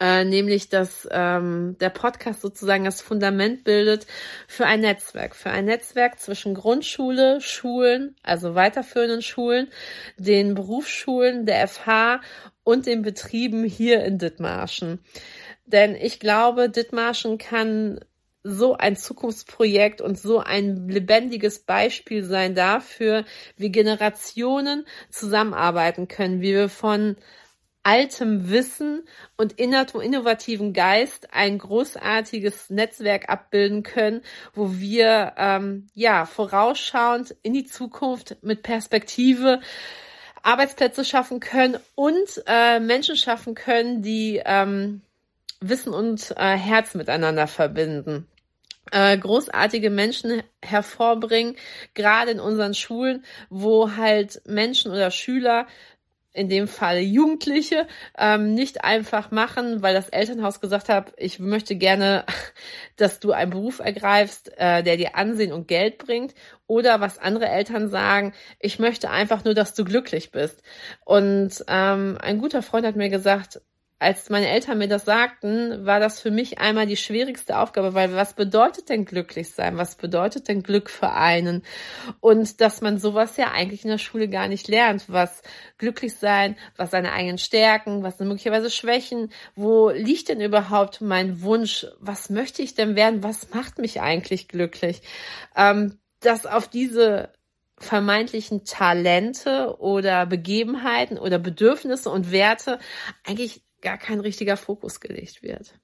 äh, 0.00 0.24
nämlich 0.24 0.68
dass 0.70 1.08
ähm, 1.12 1.76
der 1.80 1.90
Podcast 1.90 2.40
sozusagen 2.40 2.84
das 2.84 3.00
Fundament 3.00 3.64
bildet 3.64 4.06
für 4.48 4.66
ein 4.66 4.80
Netzwerk, 4.80 5.36
für 5.36 5.50
ein 5.50 5.66
Netzwerk 5.66 6.18
zwischen 6.18 6.54
Grundschule, 6.54 7.40
Schulen, 7.40 8.16
also 8.24 8.54
weiterführenden 8.56 9.22
Schulen, 9.22 9.68
den 10.16 10.54
Berufsschulen, 10.54 11.46
der 11.46 11.68
FH 11.68 12.20
und 12.64 12.86
den 12.86 13.02
Betrieben 13.02 13.64
hier 13.64 14.04
in 14.04 14.18
Dithmarschen. 14.18 15.00
Denn 15.66 15.94
ich 15.94 16.18
glaube, 16.20 16.70
Dithmarschen 16.70 17.38
kann 17.38 18.00
so 18.48 18.76
ein 18.76 18.96
Zukunftsprojekt 18.96 20.00
und 20.00 20.18
so 20.18 20.38
ein 20.38 20.88
lebendiges 20.88 21.60
Beispiel 21.60 22.24
sein 22.24 22.54
dafür, 22.54 23.24
wie 23.56 23.70
Generationen 23.70 24.86
zusammenarbeiten 25.10 26.08
können, 26.08 26.40
wie 26.40 26.54
wir 26.54 26.68
von 26.68 27.16
altem 27.82 28.50
Wissen 28.50 29.04
und 29.36 29.54
innovativen 29.54 30.72
Geist 30.72 31.32
ein 31.32 31.58
großartiges 31.58 32.70
Netzwerk 32.70 33.28
abbilden 33.30 33.82
können, 33.82 34.22
wo 34.52 34.72
wir 34.72 35.32
ähm, 35.36 35.86
ja 35.94 36.26
vorausschauend 36.26 37.34
in 37.42 37.54
die 37.54 37.64
Zukunft 37.64 38.36
mit 38.42 38.62
Perspektive 38.62 39.60
Arbeitsplätze 40.42 41.04
schaffen 41.04 41.40
können 41.40 41.78
und 41.94 42.42
äh, 42.46 42.80
Menschen 42.80 43.16
schaffen 43.16 43.54
können, 43.54 44.02
die 44.02 44.42
ähm, 44.44 45.02
Wissen 45.60 45.92
und 45.92 46.34
äh, 46.36 46.56
Herz 46.56 46.94
miteinander 46.94 47.46
verbinden. 47.46 48.26
Äh, 48.90 49.18
großartige 49.18 49.90
Menschen 49.90 50.42
hervorbringen, 50.64 51.56
gerade 51.94 52.30
in 52.30 52.40
unseren 52.40 52.74
Schulen, 52.74 53.24
wo 53.50 53.96
halt 53.96 54.40
Menschen 54.46 54.90
oder 54.90 55.10
Schüler 55.10 55.66
in 56.38 56.48
dem 56.48 56.68
Fall 56.68 56.98
Jugendliche, 56.98 57.88
ähm, 58.16 58.54
nicht 58.54 58.84
einfach 58.84 59.32
machen, 59.32 59.82
weil 59.82 59.94
das 59.94 60.08
Elternhaus 60.08 60.60
gesagt 60.60 60.88
hat, 60.88 61.12
ich 61.16 61.40
möchte 61.40 61.74
gerne, 61.74 62.24
dass 62.96 63.18
du 63.18 63.32
einen 63.32 63.50
Beruf 63.50 63.80
ergreifst, 63.80 64.52
äh, 64.56 64.84
der 64.84 64.96
dir 64.96 65.16
Ansehen 65.16 65.52
und 65.52 65.66
Geld 65.66 65.98
bringt. 65.98 66.34
Oder 66.68 67.00
was 67.00 67.18
andere 67.18 67.48
Eltern 67.48 67.88
sagen, 67.88 68.34
ich 68.60 68.78
möchte 68.78 69.10
einfach 69.10 69.44
nur, 69.44 69.54
dass 69.54 69.74
du 69.74 69.84
glücklich 69.84 70.30
bist. 70.30 70.62
Und 71.04 71.64
ähm, 71.66 72.18
ein 72.20 72.38
guter 72.38 72.62
Freund 72.62 72.86
hat 72.86 72.94
mir 72.94 73.08
gesagt, 73.08 73.60
als 74.00 74.30
meine 74.30 74.48
Eltern 74.48 74.78
mir 74.78 74.86
das 74.86 75.04
sagten, 75.04 75.84
war 75.84 75.98
das 75.98 76.20
für 76.20 76.30
mich 76.30 76.60
einmal 76.60 76.86
die 76.86 76.96
schwierigste 76.96 77.58
Aufgabe, 77.58 77.94
weil 77.94 78.14
was 78.14 78.34
bedeutet 78.34 78.88
denn 78.88 79.04
glücklich 79.04 79.50
sein? 79.50 79.76
Was 79.76 79.96
bedeutet 79.96 80.46
denn 80.46 80.62
Glück 80.62 80.88
für 80.88 81.10
einen? 81.10 81.64
Und 82.20 82.60
dass 82.60 82.80
man 82.80 82.98
sowas 82.98 83.36
ja 83.36 83.50
eigentlich 83.50 83.84
in 83.84 83.90
der 83.90 83.98
Schule 83.98 84.28
gar 84.28 84.46
nicht 84.46 84.68
lernt, 84.68 85.04
was 85.08 85.42
glücklich 85.78 86.14
sein, 86.14 86.56
was 86.76 86.92
seine 86.92 87.12
eigenen 87.12 87.38
Stärken, 87.38 88.04
was 88.04 88.18
sind 88.18 88.28
möglicherweise 88.28 88.70
Schwächen, 88.70 89.32
wo 89.56 89.90
liegt 89.90 90.28
denn 90.28 90.40
überhaupt 90.40 91.00
mein 91.00 91.42
Wunsch? 91.42 91.86
Was 91.98 92.30
möchte 92.30 92.62
ich 92.62 92.74
denn 92.74 92.94
werden? 92.94 93.24
Was 93.24 93.52
macht 93.52 93.78
mich 93.78 94.00
eigentlich 94.00 94.46
glücklich? 94.46 95.02
Ähm, 95.56 95.98
dass 96.20 96.46
auf 96.46 96.68
diese 96.68 97.32
vermeintlichen 97.80 98.64
Talente 98.64 99.76
oder 99.78 100.26
Begebenheiten 100.26 101.18
oder 101.18 101.38
Bedürfnisse 101.38 102.10
und 102.10 102.32
Werte 102.32 102.78
eigentlich 103.24 103.62
gar 103.80 103.96
kein 103.96 104.20
richtiger 104.20 104.56
Fokus 104.56 105.00
gelegt 105.00 105.42
wird. 105.42 105.74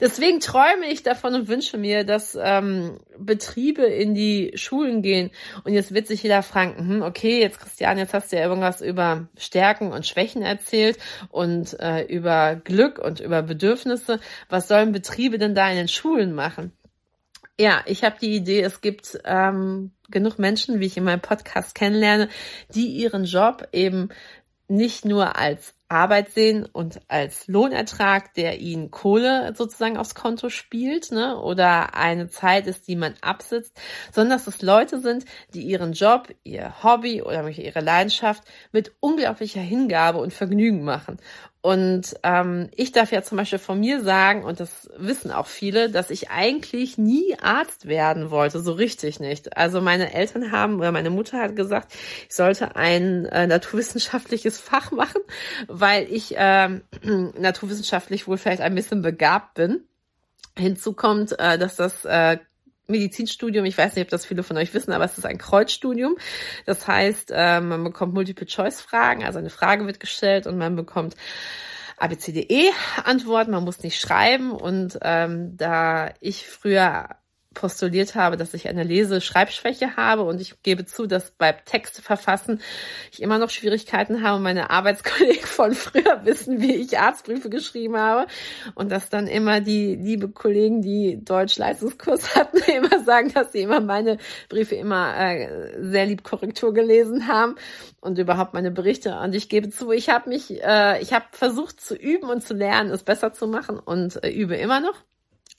Deswegen 0.00 0.40
träume 0.40 0.86
ich 0.90 1.02
davon 1.02 1.34
und 1.34 1.48
wünsche 1.48 1.76
mir, 1.76 2.04
dass 2.04 2.36
ähm, 2.40 2.98
Betriebe 3.18 3.82
in 3.82 4.14
die 4.14 4.52
Schulen 4.54 5.02
gehen 5.02 5.30
und 5.64 5.74
jetzt 5.74 5.92
wird 5.92 6.06
sich 6.06 6.22
jeder 6.22 6.42
fragen, 6.42 6.76
hm, 6.78 7.02
okay, 7.02 7.40
jetzt 7.40 7.60
Christian, 7.60 7.98
jetzt 7.98 8.14
hast 8.14 8.32
du 8.32 8.36
ja 8.36 8.44
irgendwas 8.44 8.80
über 8.80 9.28
Stärken 9.36 9.92
und 9.92 10.06
Schwächen 10.06 10.42
erzählt 10.42 10.98
und 11.30 11.78
äh, 11.78 12.04
über 12.04 12.56
Glück 12.56 12.98
und 12.98 13.20
über 13.20 13.42
Bedürfnisse. 13.42 14.18
Was 14.48 14.68
sollen 14.68 14.92
Betriebe 14.92 15.38
denn 15.38 15.54
da 15.54 15.68
in 15.68 15.76
den 15.76 15.88
Schulen 15.88 16.34
machen? 16.34 16.72
Ja, 17.58 17.82
ich 17.86 18.04
habe 18.04 18.16
die 18.20 18.34
Idee, 18.34 18.60
es 18.62 18.82
gibt 18.82 19.18
ähm, 19.24 19.92
genug 20.10 20.38
Menschen, 20.38 20.80
wie 20.80 20.86
ich 20.86 20.96
in 20.96 21.04
meinem 21.04 21.22
Podcast 21.22 21.74
kennenlerne, 21.74 22.28
die 22.74 22.88
ihren 22.88 23.24
Job 23.24 23.68
eben 23.72 24.10
nicht 24.68 25.04
nur 25.04 25.36
als 25.36 25.74
Arbeit 25.88 26.30
sehen 26.30 26.66
und 26.66 27.00
als 27.08 27.46
Lohnertrag, 27.46 28.34
der 28.34 28.58
ihnen 28.58 28.90
Kohle 28.90 29.54
sozusagen 29.56 29.96
aufs 29.96 30.14
Konto 30.14 30.48
spielt, 30.48 31.12
ne, 31.12 31.38
oder 31.38 31.94
eine 31.94 32.28
Zeit 32.28 32.66
ist, 32.66 32.88
die 32.88 32.96
man 32.96 33.14
absitzt, 33.20 33.78
sondern 34.12 34.38
dass 34.38 34.46
es 34.46 34.62
Leute 34.62 35.00
sind, 35.00 35.24
die 35.54 35.62
ihren 35.62 35.92
Job, 35.92 36.28
ihr 36.42 36.82
Hobby 36.82 37.22
oder 37.22 37.48
ihre 37.48 37.80
Leidenschaft 37.80 38.42
mit 38.72 38.92
unglaublicher 39.00 39.60
Hingabe 39.60 40.18
und 40.18 40.32
Vergnügen 40.32 40.84
machen. 40.84 41.18
Und 41.66 42.14
ähm, 42.22 42.68
ich 42.76 42.92
darf 42.92 43.10
ja 43.10 43.24
zum 43.24 43.38
Beispiel 43.38 43.58
von 43.58 43.80
mir 43.80 44.00
sagen, 44.04 44.44
und 44.44 44.60
das 44.60 44.88
wissen 44.98 45.32
auch 45.32 45.48
viele, 45.48 45.90
dass 45.90 46.10
ich 46.10 46.30
eigentlich 46.30 46.96
nie 46.96 47.36
Arzt 47.42 47.88
werden 47.88 48.30
wollte, 48.30 48.60
so 48.60 48.70
richtig 48.70 49.18
nicht. 49.18 49.56
Also 49.56 49.80
meine 49.80 50.14
Eltern 50.14 50.52
haben 50.52 50.76
oder 50.76 50.92
meine 50.92 51.10
Mutter 51.10 51.40
hat 51.40 51.56
gesagt, 51.56 51.92
ich 52.28 52.36
sollte 52.36 52.76
ein 52.76 53.24
äh, 53.24 53.48
naturwissenschaftliches 53.48 54.60
Fach 54.60 54.92
machen, 54.92 55.20
weil 55.80 56.12
ich 56.12 56.36
äh, 56.36 56.68
naturwissenschaftlich 57.02 58.26
wohl 58.26 58.38
vielleicht 58.38 58.62
ein 58.62 58.74
bisschen 58.74 59.02
begabt 59.02 59.54
bin. 59.54 59.84
Hinzu 60.56 60.94
kommt, 60.94 61.38
äh, 61.38 61.58
dass 61.58 61.76
das 61.76 62.04
äh, 62.04 62.38
Medizinstudium, 62.88 63.64
ich 63.64 63.76
weiß 63.76 63.94
nicht, 63.94 64.04
ob 64.04 64.10
das 64.10 64.26
viele 64.26 64.42
von 64.42 64.56
euch 64.56 64.72
wissen, 64.72 64.92
aber 64.92 65.04
es 65.04 65.18
ist 65.18 65.26
ein 65.26 65.38
Kreuzstudium. 65.38 66.16
Das 66.66 66.86
heißt, 66.86 67.32
äh, 67.34 67.60
man 67.60 67.82
bekommt 67.84 68.14
Multiple-Choice-Fragen, 68.14 69.24
also 69.24 69.38
eine 69.38 69.50
Frage 69.50 69.86
wird 69.86 70.00
gestellt 70.00 70.46
und 70.46 70.56
man 70.56 70.76
bekommt 70.76 71.16
ABCDE 71.98 72.70
Antworten, 73.04 73.50
man 73.50 73.64
muss 73.64 73.82
nicht 73.82 74.00
schreiben. 74.00 74.52
Und 74.52 74.98
ähm, 75.02 75.56
da 75.56 76.12
ich 76.20 76.46
früher 76.46 77.08
postuliert 77.56 78.14
habe, 78.14 78.36
dass 78.36 78.54
ich 78.54 78.68
eine 78.68 78.84
Lese-Schreibschwäche 78.84 79.96
habe 79.96 80.22
und 80.22 80.40
ich 80.40 80.62
gebe 80.62 80.84
zu, 80.84 81.06
dass 81.06 81.32
beim 81.32 81.56
Textverfassen 81.64 82.60
ich 83.10 83.20
immer 83.20 83.38
noch 83.38 83.50
Schwierigkeiten 83.50 84.22
habe. 84.22 84.40
Meine 84.40 84.70
Arbeitskollegen 84.70 85.46
von 85.46 85.72
früher 85.74 86.20
wissen, 86.24 86.60
wie 86.60 86.74
ich 86.74 86.98
Arztbriefe 86.98 87.50
geschrieben 87.50 87.96
habe 87.96 88.28
und 88.74 88.92
dass 88.92 89.08
dann 89.08 89.26
immer 89.26 89.60
die 89.60 89.96
liebe 89.96 90.28
Kollegen, 90.28 90.82
die 90.82 91.18
Deutsch-Leistungskurs 91.24 92.34
hatten, 92.36 92.58
immer 92.70 93.02
sagen, 93.04 93.32
dass 93.32 93.52
sie 93.52 93.62
immer 93.62 93.80
meine 93.80 94.18
Briefe 94.48 94.76
immer 94.76 95.16
äh, 95.18 95.82
sehr 95.82 96.06
lieb 96.06 96.22
Korrektur 96.22 96.74
gelesen 96.74 97.26
haben 97.26 97.56
und 98.00 98.18
überhaupt 98.18 98.52
meine 98.52 98.70
Berichte. 98.70 99.18
Und 99.18 99.34
ich 99.34 99.48
gebe 99.48 99.70
zu, 99.70 99.90
ich 99.90 100.10
habe 100.10 100.28
mich, 100.28 100.62
äh, 100.62 101.00
ich 101.00 101.14
habe 101.14 101.24
versucht 101.32 101.80
zu 101.80 101.96
üben 101.96 102.28
und 102.28 102.42
zu 102.42 102.54
lernen, 102.54 102.90
es 102.90 103.02
besser 103.02 103.32
zu 103.32 103.46
machen 103.48 103.78
und 103.78 104.22
äh, 104.22 104.30
übe 104.30 104.56
immer 104.56 104.80
noch. 104.80 104.94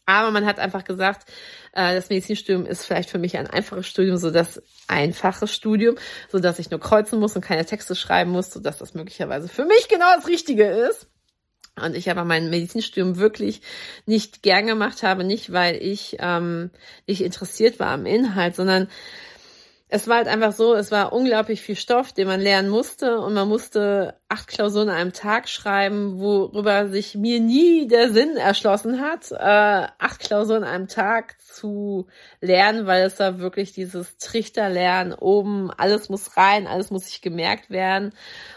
Aber 0.08 0.32
man 0.32 0.46
hat 0.46 0.58
einfach 0.58 0.86
gesagt, 0.86 1.30
äh, 1.74 1.94
das 1.94 2.10
Medizinstudium 2.10 2.66
ist 2.66 2.86
vielleicht 2.86 3.10
für 3.10 3.20
mich 3.20 3.38
ein 3.38 3.46
einfaches 3.46 3.88
Studium, 3.88 4.16
so 4.16 4.32
das 4.32 4.64
einfaches 4.88 5.54
Studium, 5.54 5.96
so 6.32 6.40
dass 6.40 6.60
ich 6.60 6.72
nur 6.72 6.80
kreuzen 6.80 7.20
muss 7.20 7.36
und 7.36 7.44
keine 7.44 7.66
Texte 7.66 7.94
schreiben 7.94 8.32
muss, 8.32 8.50
so 8.50 8.62
dass 8.62 8.78
das 8.78 8.94
möglicherweise 8.94 9.50
für 9.50 9.66
mich 9.66 9.90
genau 9.90 10.16
das 10.16 10.28
Richtige 10.28 10.66
ist. 10.66 11.08
Und 11.76 11.96
ich 11.96 12.10
aber 12.10 12.24
mein 12.24 12.50
Medizinstudium 12.50 13.18
wirklich 13.18 13.62
nicht 14.06 14.42
gern 14.42 14.66
gemacht 14.66 15.04
habe, 15.04 15.26
nicht 15.26 15.52
weil 15.52 15.76
ich 15.76 16.16
ähm, 16.20 16.72
nicht 17.06 17.22
interessiert 17.22 17.78
war 17.80 17.90
am 17.90 18.06
Inhalt, 18.06 18.56
sondern 18.56 18.88
es 19.90 20.06
war 20.08 20.18
halt 20.18 20.28
einfach 20.28 20.52
so, 20.52 20.74
es 20.74 20.92
war 20.92 21.14
unglaublich 21.14 21.62
viel 21.62 21.78
Stoff, 21.78 22.12
den 22.12 22.28
man 22.28 22.42
lernen 22.42 22.68
musste. 22.68 23.20
Und 23.20 23.34
man 23.34 23.48
musste 23.48 24.16
acht 24.28 24.48
Klausuren 24.48 24.90
an 24.90 24.96
einem 24.96 25.14
Tag 25.14 25.48
schreiben, 25.48 26.20
worüber 26.20 26.90
sich 26.90 27.16
mir 27.16 27.40
nie 27.40 27.88
der 27.88 28.12
Sinn 28.12 28.36
erschlossen 28.36 29.00
hat, 29.00 29.32
äh, 29.32 29.88
acht 29.98 30.20
Klausuren 30.20 30.66
an 30.66 30.70
einem 30.70 30.88
Tag 30.90 31.42
zu 31.42 32.08
lernen, 32.42 32.86
weil 32.86 33.04
es 33.04 33.16
da 33.16 33.40
wirklich 33.40 33.72
dieses 33.72 34.18
Trichterlernen. 34.18 35.14
Oben, 35.14 35.72
alles 35.72 36.10
muss 36.10 36.36
rein, 36.36 36.68
alles 36.68 36.92
muss 36.92 37.06
sich 37.06 37.22
gemerkt 37.22 37.70
werden. 37.70 38.12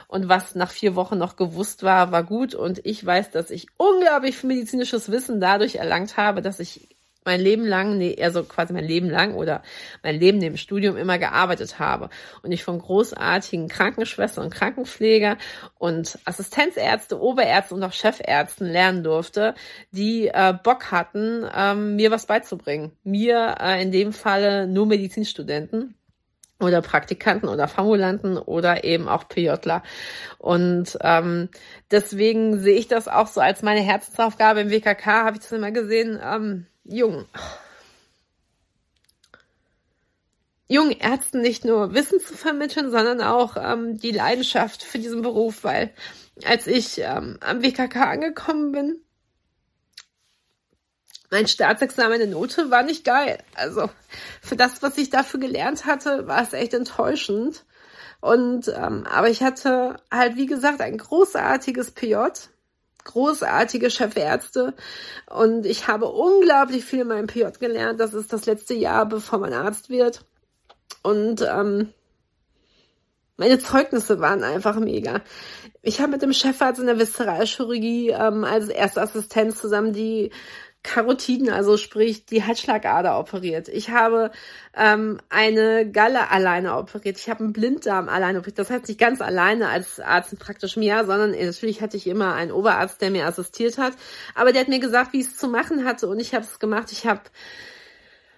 Und 0.08 0.28
was 0.28 0.56
nach 0.56 0.70
vier 0.70 0.96
Wochen 0.96 1.16
noch 1.16 1.36
gewusst 1.36 1.84
war, 1.84 2.10
war 2.10 2.24
gut. 2.24 2.56
Und 2.56 2.84
ich 2.84 3.06
weiß, 3.06 3.30
dass 3.30 3.52
ich 3.52 3.68
unglaublich 3.76 4.42
medizinisches 4.42 5.12
Wissen 5.12 5.40
dadurch 5.40 5.76
erlangt 5.76 6.16
habe, 6.16 6.42
dass 6.42 6.58
ich 6.58 6.88
mein 7.30 7.40
Leben 7.40 7.64
lang, 7.64 7.96
nee, 7.96 8.16
also 8.20 8.42
quasi 8.42 8.72
mein 8.72 8.84
Leben 8.84 9.08
lang 9.08 9.34
oder 9.34 9.62
mein 10.02 10.18
Leben 10.18 10.38
neben 10.38 10.56
Studium 10.56 10.96
immer 10.96 11.16
gearbeitet 11.16 11.78
habe 11.78 12.10
und 12.42 12.50
ich 12.50 12.64
von 12.64 12.80
großartigen 12.80 13.68
Krankenschwestern 13.68 14.46
und 14.46 14.52
Krankenpfleger 14.52 15.36
und 15.78 16.18
Assistenzärzte, 16.24 17.20
Oberärzte 17.20 17.76
und 17.76 17.84
auch 17.84 17.92
Chefärzten 17.92 18.66
lernen 18.66 19.04
durfte, 19.04 19.54
die 19.92 20.26
äh, 20.26 20.54
Bock 20.60 20.90
hatten, 20.90 21.46
ähm, 21.54 21.94
mir 21.94 22.10
was 22.10 22.26
beizubringen. 22.26 22.90
Mir 23.04 23.54
äh, 23.60 23.80
in 23.80 23.92
dem 23.92 24.12
Falle 24.12 24.66
nur 24.66 24.86
Medizinstudenten 24.86 25.94
oder 26.58 26.82
Praktikanten 26.82 27.48
oder 27.48 27.68
Formulanten 27.68 28.38
oder 28.38 28.82
eben 28.82 29.08
auch 29.08 29.28
PJler. 29.28 29.84
Und 30.38 30.98
ähm, 31.00 31.48
deswegen 31.92 32.58
sehe 32.58 32.76
ich 32.76 32.88
das 32.88 33.06
auch 33.06 33.28
so 33.28 33.40
als 33.40 33.62
meine 33.62 33.80
Herzensaufgabe 33.80 34.60
im 34.60 34.70
WKK, 34.70 35.24
habe 35.24 35.36
ich 35.36 35.42
das 35.42 35.52
immer 35.52 35.70
gesehen, 35.70 36.20
ähm, 36.22 36.66
jung, 36.90 37.26
jungen 40.68 40.92
Ärzten 40.92 41.40
nicht 41.40 41.64
nur 41.64 41.94
Wissen 41.94 42.20
zu 42.20 42.36
vermitteln, 42.36 42.90
sondern 42.90 43.20
auch 43.20 43.56
ähm, 43.56 43.98
die 43.98 44.12
Leidenschaft 44.12 44.82
für 44.82 44.98
diesen 44.98 45.22
Beruf, 45.22 45.64
weil 45.64 45.92
als 46.44 46.66
ich 46.66 46.98
ähm, 46.98 47.38
am 47.40 47.62
WKK 47.62 48.10
angekommen 48.10 48.72
bin, 48.72 49.00
mein 51.30 51.46
Staatsexamen 51.46 52.20
in 52.20 52.30
Note 52.30 52.70
war 52.70 52.82
nicht 52.82 53.04
geil. 53.04 53.38
Also 53.54 53.88
für 54.42 54.56
das, 54.56 54.82
was 54.82 54.98
ich 54.98 55.10
dafür 55.10 55.38
gelernt 55.38 55.86
hatte, 55.86 56.26
war 56.26 56.42
es 56.42 56.52
echt 56.52 56.74
enttäuschend. 56.74 57.64
Und 58.20 58.68
ähm, 58.68 59.06
aber 59.06 59.30
ich 59.30 59.42
hatte 59.42 59.96
halt, 60.10 60.36
wie 60.36 60.46
gesagt, 60.46 60.80
ein 60.80 60.98
großartiges 60.98 61.92
PJ, 61.92 62.16
großartige 63.04 63.90
Chefärzte 63.90 64.74
und 65.26 65.66
ich 65.66 65.88
habe 65.88 66.06
unglaublich 66.06 66.84
viel 66.84 67.00
in 67.00 67.08
meinem 67.08 67.26
PJ 67.26 67.44
gelernt. 67.58 68.00
Das 68.00 68.14
ist 68.14 68.32
das 68.32 68.46
letzte 68.46 68.74
Jahr, 68.74 69.06
bevor 69.06 69.38
man 69.38 69.52
Arzt 69.52 69.90
wird. 69.90 70.24
Und 71.02 71.42
ähm, 71.42 71.92
meine 73.36 73.58
Zeugnisse 73.58 74.20
waren 74.20 74.44
einfach 74.44 74.78
mega. 74.78 75.22
Ich 75.80 76.00
habe 76.00 76.12
mit 76.12 76.22
dem 76.22 76.34
Chefarzt 76.34 76.78
in 76.78 76.86
der 76.86 76.98
Viszeralchirurgie 76.98 78.10
ähm, 78.10 78.44
als 78.44 78.68
Erstassistent 78.68 79.56
zusammen 79.56 79.94
die 79.94 80.30
Karotiden, 80.82 81.50
also 81.50 81.76
sprich 81.76 82.24
die 82.24 82.44
Halsschlagader 82.44 83.18
operiert. 83.18 83.68
Ich 83.68 83.90
habe 83.90 84.30
ähm, 84.74 85.20
eine 85.28 85.90
Galle 85.90 86.30
alleine 86.30 86.76
operiert. 86.76 87.18
Ich 87.18 87.28
habe 87.28 87.44
einen 87.44 87.52
Blinddarm 87.52 88.08
alleine 88.08 88.38
operiert. 88.38 88.58
Das 88.58 88.70
heißt 88.70 88.88
nicht 88.88 88.98
ganz 88.98 89.20
alleine 89.20 89.68
als 89.68 90.00
Arzt 90.00 90.38
praktisch 90.38 90.76
mir, 90.76 91.04
sondern 91.04 91.32
natürlich 91.32 91.82
hatte 91.82 91.98
ich 91.98 92.06
immer 92.06 92.34
einen 92.34 92.50
Oberarzt, 92.50 93.02
der 93.02 93.10
mir 93.10 93.26
assistiert 93.26 93.76
hat. 93.76 93.92
Aber 94.34 94.52
der 94.52 94.62
hat 94.62 94.68
mir 94.68 94.80
gesagt, 94.80 95.12
wie 95.12 95.20
ich 95.20 95.26
es 95.26 95.36
zu 95.36 95.48
machen 95.48 95.84
hatte 95.84 96.08
und 96.08 96.18
ich 96.18 96.34
habe 96.34 96.44
es 96.44 96.58
gemacht. 96.58 96.92
Ich 96.92 97.06
habe 97.06 97.22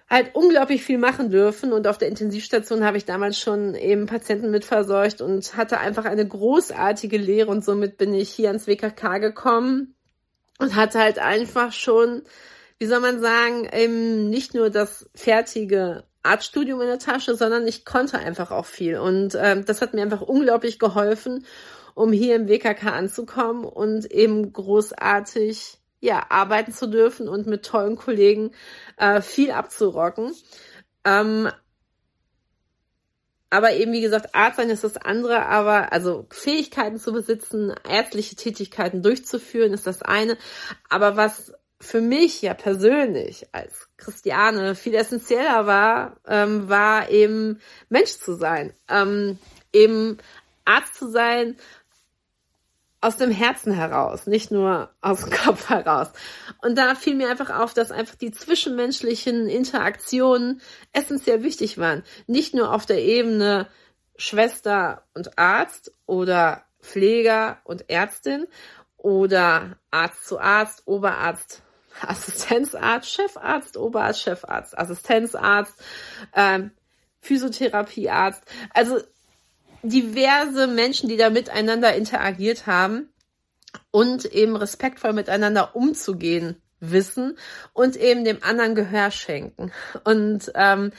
halt 0.09 0.35
unglaublich 0.35 0.83
viel 0.83 0.97
machen 0.97 1.31
dürfen 1.31 1.71
und 1.71 1.87
auf 1.87 1.97
der 1.97 2.09
Intensivstation 2.09 2.83
habe 2.83 2.97
ich 2.97 3.05
damals 3.05 3.39
schon 3.39 3.73
eben 3.73 4.05
Patienten 4.05 4.51
mitverseucht 4.51 5.21
und 5.21 5.55
hatte 5.55 5.79
einfach 5.79 6.03
eine 6.03 6.27
großartige 6.27 7.17
Lehre 7.17 7.49
und 7.49 7.63
somit 7.63 7.97
bin 7.97 8.13
ich 8.13 8.29
hier 8.29 8.49
ans 8.49 8.67
WKK 8.67 9.19
gekommen 9.19 9.95
und 10.63 10.75
hatte 10.75 10.99
halt 10.99 11.19
einfach 11.19 11.73
schon, 11.73 12.23
wie 12.79 12.85
soll 12.85 13.01
man 13.01 13.19
sagen, 13.19 13.69
eben 13.71 14.29
nicht 14.29 14.53
nur 14.53 14.69
das 14.69 15.09
fertige 15.13 16.05
Artstudium 16.23 16.79
in 16.79 16.87
der 16.87 16.99
Tasche, 16.99 17.35
sondern 17.35 17.67
ich 17.67 17.83
konnte 17.83 18.17
einfach 18.17 18.49
auch 18.49 18.65
viel. 18.65 18.97
Und 18.97 19.35
ähm, 19.37 19.65
das 19.65 19.81
hat 19.81 19.93
mir 19.93 20.01
einfach 20.01 20.21
unglaublich 20.21 20.79
geholfen, 20.79 21.45
um 21.95 22.13
hier 22.13 22.37
im 22.37 22.47
WKK 22.47 22.93
anzukommen 22.93 23.65
und 23.65 24.09
eben 24.09 24.53
großartig 24.53 25.79
ja, 25.99 26.25
arbeiten 26.29 26.71
zu 26.71 26.87
dürfen 26.87 27.27
und 27.27 27.45
mit 27.45 27.65
tollen 27.65 27.97
Kollegen 27.97 28.51
äh, 28.95 29.21
viel 29.21 29.51
abzurocken. 29.51 30.33
Ähm, 31.03 31.49
aber 33.53 33.73
eben, 33.73 33.91
wie 33.91 34.01
gesagt, 34.01 34.33
Arzt 34.33 34.57
sein 34.57 34.71
ist 34.71 34.83
das 34.83 34.97
andere, 34.97 35.45
aber 35.45 35.93
also 35.93 36.25
Fähigkeiten 36.31 36.97
zu 36.97 37.13
besitzen, 37.13 37.71
ärztliche 37.87 38.35
Tätigkeiten 38.35 39.03
durchzuführen, 39.03 39.73
ist 39.73 39.85
das 39.85 40.01
eine. 40.01 40.39
Aber 40.89 41.17
was 41.17 41.53
für 41.79 42.01
mich 42.01 42.41
ja 42.41 42.55
persönlich 42.55 43.45
als 43.51 43.89
Christiane 43.97 44.73
viel 44.73 44.95
essentieller 44.95 45.67
war, 45.67 46.17
ähm, 46.27 46.67
war 46.67 47.11
eben 47.11 47.61
Mensch 47.89 48.17
zu 48.17 48.33
sein. 48.33 48.73
Ähm, 48.89 49.37
eben 49.71 50.17
Arzt 50.65 50.95
zu 50.95 51.11
sein 51.11 51.55
aus 53.03 53.17
dem 53.17 53.31
Herzen 53.31 53.73
heraus, 53.73 54.27
nicht 54.27 54.49
nur 54.49 54.89
aus 55.01 55.21
dem 55.21 55.31
Kopf 55.31 55.69
heraus. 55.69 56.07
Und 56.61 56.77
da 56.77 56.95
fiel 56.95 57.15
mir 57.15 57.29
einfach 57.29 57.49
auf, 57.49 57.73
dass 57.73 57.91
einfach 57.91 58.15
die 58.15 58.31
zwischenmenschlichen 58.31 59.49
Interaktionen 59.49 60.61
essentiell 60.93 61.43
wichtig 61.43 61.77
waren. 61.77 62.03
Nicht 62.27 62.53
nur 62.53 62.73
auf 62.73 62.85
der 62.85 63.01
Ebene 63.01 63.67
Schwester 64.15 65.03
und 65.13 65.37
Arzt 65.37 65.91
oder 66.05 66.63
Pfleger 66.81 67.59
und 67.65 67.89
Ärztin 67.89 68.47
oder 68.95 69.77
Arzt 69.91 70.25
zu 70.25 70.39
Arzt, 70.39 70.83
Oberarzt, 70.85 71.61
Assistenzarzt, 72.01 73.09
Chefarzt, 73.09 73.75
Oberarzt, 73.75 74.21
Chefarzt, 74.21 74.77
Assistenzarzt, 74.77 75.73
ähm, 76.33 76.71
Physiotherapiearzt. 77.19 78.43
Also 78.73 79.01
diverse 79.83 80.67
Menschen, 80.67 81.09
die 81.09 81.17
da 81.17 81.29
miteinander 81.29 81.95
interagiert 81.95 82.65
haben 82.65 83.09
und 83.91 84.25
eben 84.25 84.55
respektvoll 84.55 85.13
miteinander 85.13 85.75
umzugehen 85.75 86.61
wissen 86.79 87.37
und 87.73 87.95
eben 87.95 88.25
dem 88.25 88.43
anderen 88.43 88.75
Gehör 88.75 89.11
schenken. 89.11 89.71
Und 90.03 90.51
ähm, 90.55 90.91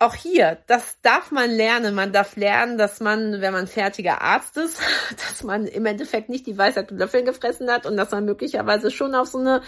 auch 0.00 0.14
hier, 0.14 0.58
das 0.68 1.00
darf 1.02 1.32
man 1.32 1.50
lernen. 1.50 1.94
Man 1.94 2.12
darf 2.12 2.36
lernen, 2.36 2.78
dass 2.78 3.00
man, 3.00 3.40
wenn 3.40 3.52
man 3.52 3.66
fertiger 3.66 4.22
Arzt 4.22 4.56
ist, 4.56 4.78
dass 5.28 5.42
man 5.42 5.66
im 5.66 5.86
Endeffekt 5.86 6.28
nicht 6.28 6.46
die 6.46 6.56
Weisheit 6.56 6.90
mit 6.90 7.00
Löffeln 7.00 7.24
gefressen 7.24 7.68
hat 7.70 7.84
und 7.84 7.96
dass 7.96 8.12
man 8.12 8.24
möglicherweise 8.24 8.92
schon 8.92 9.14
auf 9.16 9.28
so 9.28 9.38
eine 9.38 9.60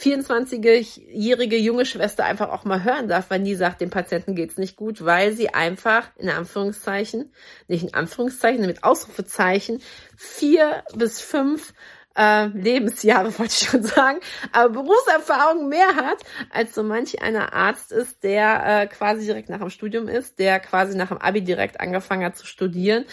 24-jährige 0.00 1.56
junge 1.56 1.86
Schwester 1.86 2.24
einfach 2.24 2.48
auch 2.48 2.64
mal 2.64 2.82
hören 2.82 3.06
darf, 3.06 3.30
wenn 3.30 3.44
die 3.44 3.54
sagt, 3.54 3.80
dem 3.80 3.90
Patienten 3.90 4.34
geht's 4.34 4.56
nicht 4.56 4.76
gut, 4.76 5.04
weil 5.04 5.32
sie 5.32 5.54
einfach 5.54 6.08
in 6.16 6.28
Anführungszeichen, 6.28 7.32
nicht 7.68 7.84
in 7.84 7.94
Anführungszeichen, 7.94 8.66
mit 8.66 8.82
Ausrufezeichen, 8.82 9.80
vier 10.16 10.82
bis 10.94 11.20
fünf 11.20 11.72
äh, 12.18 12.46
Lebensjahre, 12.46 13.26
wollte 13.38 13.52
ich 13.52 13.68
schon 13.68 13.82
sagen, 13.82 14.18
aber 14.52 14.70
Berufserfahrung 14.70 15.68
mehr 15.68 15.94
hat, 15.94 16.18
als 16.50 16.74
so 16.74 16.82
manch 16.82 17.22
einer 17.22 17.52
Arzt 17.52 17.92
ist, 17.92 18.22
der 18.24 18.82
äh, 18.82 18.86
quasi 18.86 19.24
direkt 19.24 19.48
nach 19.48 19.60
dem 19.60 19.70
Studium 19.70 20.08
ist, 20.08 20.38
der 20.38 20.60
quasi 20.60 20.96
nach 20.96 21.08
dem 21.08 21.18
Abi 21.18 21.42
direkt 21.42 21.80
angefangen 21.80 22.24
hat 22.24 22.36
zu 22.36 22.46
studieren 22.46 23.04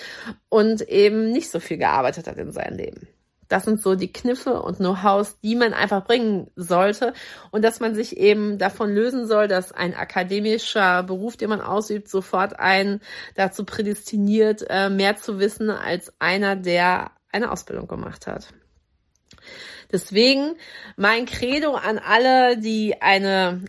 und 0.50 0.82
eben 0.90 1.32
nicht 1.32 1.52
so 1.52 1.60
viel 1.60 1.78
gearbeitet 1.78 2.28
hat 2.28 2.38
in 2.38 2.52
seinem 2.52 2.78
Leben. 2.78 3.08
Das 3.48 3.64
sind 3.64 3.80
so 3.80 3.94
die 3.94 4.12
Kniffe 4.12 4.60
und 4.62 4.78
Know-hows, 4.78 5.40
die 5.42 5.56
man 5.56 5.74
einfach 5.74 6.04
bringen 6.04 6.50
sollte 6.56 7.14
und 7.52 7.64
dass 7.64 7.80
man 7.80 7.94
sich 7.94 8.18
eben 8.18 8.58
davon 8.58 8.92
lösen 8.92 9.28
soll, 9.28 9.48
dass 9.48 9.72
ein 9.72 9.94
akademischer 9.94 11.04
Beruf, 11.04 11.38
den 11.38 11.50
man 11.50 11.62
ausübt, 11.62 12.10
sofort 12.10 12.60
einen 12.60 13.02
dazu 13.36 13.64
prädestiniert, 13.64 14.66
äh, 14.68 14.90
mehr 14.90 15.16
zu 15.18 15.40
wissen 15.40 15.70
als 15.70 16.12
einer, 16.18 16.56
der 16.56 17.12
eine 17.32 17.52
Ausbildung 17.52 17.88
gemacht 17.88 18.26
hat. 18.26 18.48
Deswegen 19.92 20.56
mein 20.98 21.26
Credo 21.26 21.76
an 21.76 22.00
alle, 22.00 22.58
die 22.58 23.02
eine 23.02 23.62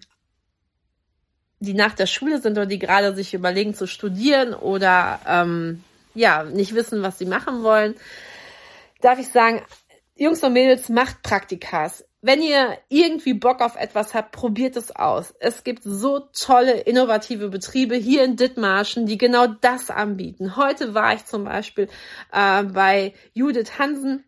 die 1.58 1.74
nach 1.74 1.94
der 1.94 2.06
Schule 2.06 2.40
sind 2.40 2.52
oder 2.52 2.66
die 2.66 2.78
gerade 2.78 3.14
sich 3.14 3.34
überlegen 3.34 3.74
zu 3.74 3.86
studieren 3.86 4.54
oder 4.54 5.20
ähm, 5.26 5.82
ja 6.14 6.44
nicht 6.44 6.74
wissen, 6.74 7.02
was 7.02 7.18
sie 7.18 7.26
machen 7.26 7.62
wollen, 7.62 7.94
darf 9.00 9.18
ich 9.18 9.28
sagen, 9.28 9.62
Jungs 10.16 10.42
und 10.42 10.52
Mädels, 10.52 10.88
macht 10.88 11.22
Praktikas. 11.22 12.04
Wenn 12.22 12.42
ihr 12.42 12.78
irgendwie 12.88 13.34
Bock 13.34 13.60
auf 13.60 13.76
etwas 13.76 14.14
habt, 14.14 14.32
probiert 14.32 14.76
es 14.76 14.94
aus. 14.96 15.34
Es 15.38 15.62
gibt 15.62 15.82
so 15.84 16.20
tolle, 16.32 16.80
innovative 16.80 17.50
Betriebe 17.50 17.94
hier 17.94 18.24
in 18.24 18.36
Dithmarschen, 18.36 19.06
die 19.06 19.18
genau 19.18 19.46
das 19.46 19.90
anbieten. 19.90 20.56
Heute 20.56 20.94
war 20.94 21.14
ich 21.14 21.24
zum 21.26 21.44
Beispiel 21.44 21.88
äh, 22.32 22.64
bei 22.64 23.14
Judith 23.34 23.78
Hansen 23.78 24.24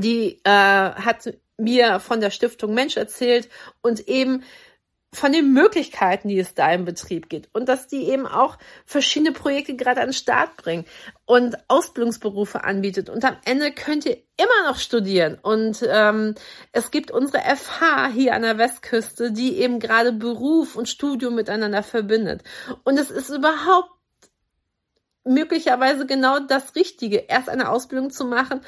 die 0.00 0.40
äh, 0.44 0.50
hat 0.50 1.34
mir 1.56 2.00
von 2.00 2.20
der 2.20 2.30
Stiftung 2.30 2.74
Mensch 2.74 2.96
erzählt 2.96 3.48
und 3.80 4.08
eben 4.08 4.42
von 5.14 5.32
den 5.32 5.52
Möglichkeiten, 5.52 6.28
die 6.28 6.38
es 6.38 6.54
da 6.54 6.72
im 6.72 6.84
Betrieb 6.84 7.28
gibt 7.28 7.48
und 7.54 7.68
dass 7.68 7.86
die 7.86 8.08
eben 8.08 8.26
auch 8.26 8.58
verschiedene 8.84 9.32
Projekte 9.32 9.76
gerade 9.76 10.00
an 10.00 10.08
den 10.08 10.12
Start 10.12 10.56
bringen 10.56 10.84
und 11.24 11.56
Ausbildungsberufe 11.68 12.64
anbietet. 12.64 13.08
Und 13.08 13.24
am 13.24 13.36
Ende 13.44 13.72
könnt 13.72 14.04
ihr 14.06 14.18
immer 14.36 14.68
noch 14.68 14.76
studieren. 14.76 15.38
Und 15.40 15.84
ähm, 15.88 16.34
es 16.72 16.90
gibt 16.90 17.10
unsere 17.10 17.42
FH 17.56 18.08
hier 18.08 18.34
an 18.34 18.42
der 18.42 18.58
Westküste, 18.58 19.30
die 19.32 19.58
eben 19.58 19.78
gerade 19.78 20.12
Beruf 20.12 20.76
und 20.76 20.88
Studium 20.88 21.36
miteinander 21.36 21.82
verbindet. 21.82 22.42
Und 22.82 22.98
es 22.98 23.10
ist 23.10 23.30
überhaupt 23.30 23.90
möglicherweise 25.24 26.06
genau 26.06 26.38
das 26.40 26.74
Richtige, 26.74 27.16
erst 27.28 27.48
eine 27.48 27.70
Ausbildung 27.70 28.10
zu 28.10 28.26
machen, 28.26 28.60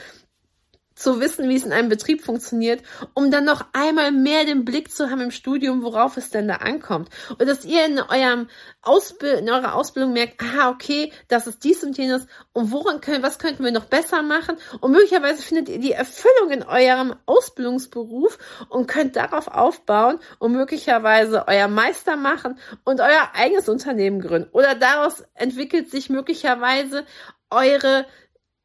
zu 0.97 1.21
wissen, 1.21 1.49
wie 1.49 1.57
es 1.57 1.65
in 1.65 1.73
einem 1.73 1.91
Betrieb 1.91 2.25
funktioniert, 2.25 2.83
um 3.15 3.31
dann 3.31 3.45
noch 3.45 3.65
einmal 3.73 4.11
mehr 4.11 4.45
den 4.45 4.65
Blick 4.65 4.91
zu 4.91 5.11
haben 5.11 5.21
im 5.21 5.31
Studium, 5.31 5.83
worauf 5.83 6.17
es 6.17 6.31
denn 6.31 6.49
da 6.49 6.57
ankommt. 6.57 7.11
Und 7.39 7.47
dass 7.47 7.65
ihr 7.65 7.85
in 7.85 8.01
eurem 8.01 8.49
Ausbild 8.83 9.41
in 9.41 9.51
eurer 9.51 9.75
Ausbildung 9.75 10.15
merkt, 10.15 10.43
aha, 10.43 10.71
okay, 10.71 11.13
das 11.29 11.47
ist 11.47 11.63
dies 11.65 11.85
und 11.85 11.99
jenes 11.99 12.27
und 12.53 12.73
woran 12.73 13.01
können, 13.01 13.23
was 13.23 13.39
könnten 13.39 13.63
wir 13.63 13.73
noch 13.73 13.85
besser 13.85 14.23
machen? 14.23 14.57
Und 14.81 14.93
möglicherweise 14.93 15.43
findet 15.43 15.69
ihr 15.69 15.79
die 15.79 15.93
Erfüllung 15.93 16.51
in 16.51 16.63
eurem 16.63 17.15
Ausbildungsberuf 17.27 18.39
und 18.71 18.89
könnt 18.89 19.17
darauf 19.17 19.49
aufbauen 19.49 20.19
und 20.39 20.53
möglicherweise 20.53 21.47
euer 21.47 21.69
Meister 21.69 22.17
machen 22.17 22.59
und 22.85 23.01
euer 23.01 23.31
eigenes 23.35 23.69
Unternehmen 23.69 24.21
gründen. 24.21 24.49
Oder 24.53 24.75
daraus 24.75 25.25
entwickelt 25.35 25.91
sich 25.91 26.09
möglicherweise 26.09 27.05
eure 27.51 28.07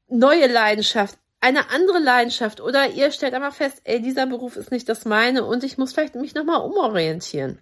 neue 0.07 0.47
Leidenschaft, 0.47 1.17
eine 1.41 1.71
andere 1.71 1.99
Leidenschaft 1.99 2.61
oder 2.61 2.91
ihr 2.91 3.11
stellt 3.11 3.33
einfach 3.33 3.53
fest, 3.53 3.81
ey, 3.83 4.01
dieser 4.01 4.27
Beruf 4.27 4.55
ist 4.55 4.71
nicht 4.71 4.87
das 4.87 5.05
meine 5.05 5.43
und 5.43 5.63
ich 5.63 5.77
muss 5.77 5.91
vielleicht 5.91 6.15
mich 6.15 6.35
nochmal 6.35 6.61
umorientieren. 6.61 7.59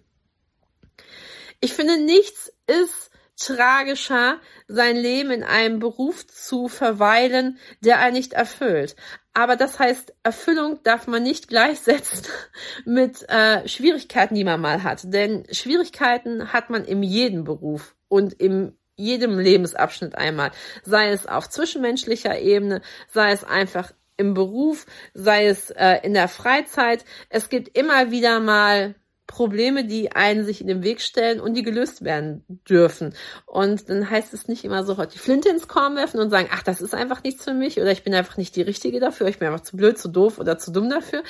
Ich 1.60 1.72
finde, 1.72 1.98
nichts 1.98 2.52
ist 2.66 3.10
tragischer, 3.36 4.38
sein 4.68 4.96
Leben 4.96 5.30
in 5.30 5.42
einem 5.42 5.78
Beruf 5.78 6.26
zu 6.26 6.68
verweilen, 6.68 7.58
der 7.80 7.98
einen 7.98 8.16
nicht 8.16 8.34
erfüllt. 8.34 8.96
Aber 9.32 9.56
das 9.56 9.78
heißt, 9.78 10.14
Erfüllung 10.22 10.82
darf 10.82 11.06
man 11.06 11.22
nicht 11.22 11.48
gleichsetzen 11.48 12.26
mit 12.84 13.26
äh, 13.28 13.66
Schwierigkeiten, 13.66 14.34
die 14.34 14.44
man 14.44 14.60
mal 14.60 14.82
hat. 14.82 15.00
Denn 15.04 15.46
Schwierigkeiten 15.50 16.52
hat 16.52 16.68
man 16.68 16.84
in 16.84 17.02
jedem 17.02 17.44
Beruf 17.44 17.96
und 18.08 18.34
im 18.34 18.76
jedem 19.00 19.38
Lebensabschnitt 19.38 20.14
einmal. 20.16 20.52
Sei 20.84 21.10
es 21.10 21.26
auf 21.26 21.48
zwischenmenschlicher 21.48 22.38
Ebene, 22.38 22.82
sei 23.08 23.32
es 23.32 23.44
einfach 23.44 23.92
im 24.16 24.34
Beruf, 24.34 24.86
sei 25.14 25.46
es 25.46 25.70
äh, 25.70 25.98
in 26.02 26.14
der 26.14 26.28
Freizeit. 26.28 27.04
Es 27.30 27.48
gibt 27.48 27.76
immer 27.76 28.10
wieder 28.10 28.38
mal 28.38 28.94
Probleme, 29.30 29.84
die 29.84 30.10
einen 30.10 30.44
sich 30.44 30.60
in 30.60 30.66
den 30.66 30.82
Weg 30.82 31.00
stellen 31.00 31.38
und 31.38 31.54
die 31.54 31.62
gelöst 31.62 32.02
werden 32.02 32.44
dürfen. 32.68 33.14
Und 33.46 33.88
dann 33.88 34.10
heißt 34.10 34.34
es 34.34 34.48
nicht 34.48 34.64
immer 34.64 34.84
so, 34.84 34.94
die 35.04 35.18
Flinte 35.18 35.48
ins 35.48 35.68
Korn 35.68 35.94
werfen 35.94 36.18
und 36.18 36.30
sagen, 36.30 36.48
ach, 36.52 36.64
das 36.64 36.80
ist 36.80 36.96
einfach 36.96 37.22
nichts 37.22 37.44
für 37.44 37.54
mich 37.54 37.80
oder 37.80 37.92
ich 37.92 38.02
bin 38.02 38.12
einfach 38.12 38.36
nicht 38.36 38.56
die 38.56 38.62
Richtige 38.62 38.98
dafür, 38.98 39.28
ich 39.28 39.38
bin 39.38 39.46
einfach 39.46 39.62
zu 39.62 39.76
blöd, 39.76 39.98
zu 39.98 40.08
doof 40.08 40.40
oder 40.40 40.58
zu 40.58 40.72
dumm 40.72 40.90
dafür. 40.90 41.22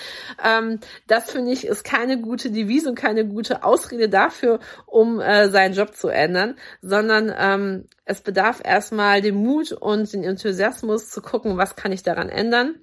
Ähm, 0.42 0.80
das 1.08 1.30
finde 1.30 1.52
ich 1.52 1.66
ist 1.66 1.84
keine 1.84 2.18
gute 2.18 2.50
Devise 2.50 2.88
und 2.88 2.94
keine 2.94 3.26
gute 3.26 3.64
Ausrede 3.64 4.08
dafür, 4.08 4.60
um 4.86 5.20
äh, 5.20 5.50
seinen 5.50 5.74
Job 5.74 5.94
zu 5.94 6.08
ändern, 6.08 6.56
sondern 6.80 7.30
ähm, 7.38 7.84
es 8.06 8.22
bedarf 8.22 8.62
erstmal 8.64 9.20
den 9.20 9.34
Mut 9.34 9.72
und 9.72 10.10
den 10.10 10.24
Enthusiasmus 10.24 11.10
zu 11.10 11.20
gucken, 11.20 11.58
was 11.58 11.76
kann 11.76 11.92
ich 11.92 12.02
daran 12.02 12.30
ändern 12.30 12.76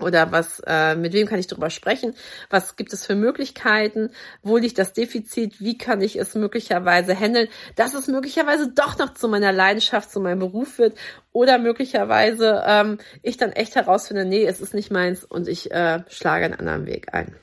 oder 0.00 0.32
was, 0.32 0.62
äh, 0.66 0.94
mit 0.94 1.12
wem 1.12 1.26
kann 1.26 1.38
ich 1.38 1.46
darüber 1.46 1.70
sprechen? 1.70 2.14
Was 2.48 2.76
gibt 2.76 2.92
es 2.92 3.06
für 3.06 3.14
Möglichkeiten? 3.14 4.10
Wo 4.42 4.56
liegt 4.56 4.78
das 4.78 4.92
Defizit? 4.92 5.60
Wie 5.60 5.78
kann 5.78 6.00
ich 6.00 6.16
es 6.16 6.34
möglicherweise 6.34 7.18
handeln, 7.18 7.48
dass 7.76 7.94
es 7.94 8.08
möglicherweise 8.08 8.68
doch 8.68 8.98
noch 8.98 9.14
zu 9.14 9.28
meiner 9.28 9.52
Leidenschaft, 9.52 10.10
zu 10.10 10.20
meinem 10.20 10.40
Beruf 10.40 10.78
wird? 10.78 10.96
Oder 11.32 11.58
möglicherweise 11.58 12.62
ähm, 12.66 12.98
ich 13.22 13.36
dann 13.36 13.52
echt 13.52 13.76
herausfinde, 13.76 14.24
nee, 14.24 14.44
es 14.44 14.60
ist 14.60 14.74
nicht 14.74 14.90
meins 14.90 15.24
und 15.24 15.48
ich 15.48 15.70
äh, 15.70 16.02
schlage 16.08 16.44
einen 16.46 16.54
anderen 16.54 16.86
Weg 16.86 17.14
ein. 17.14 17.36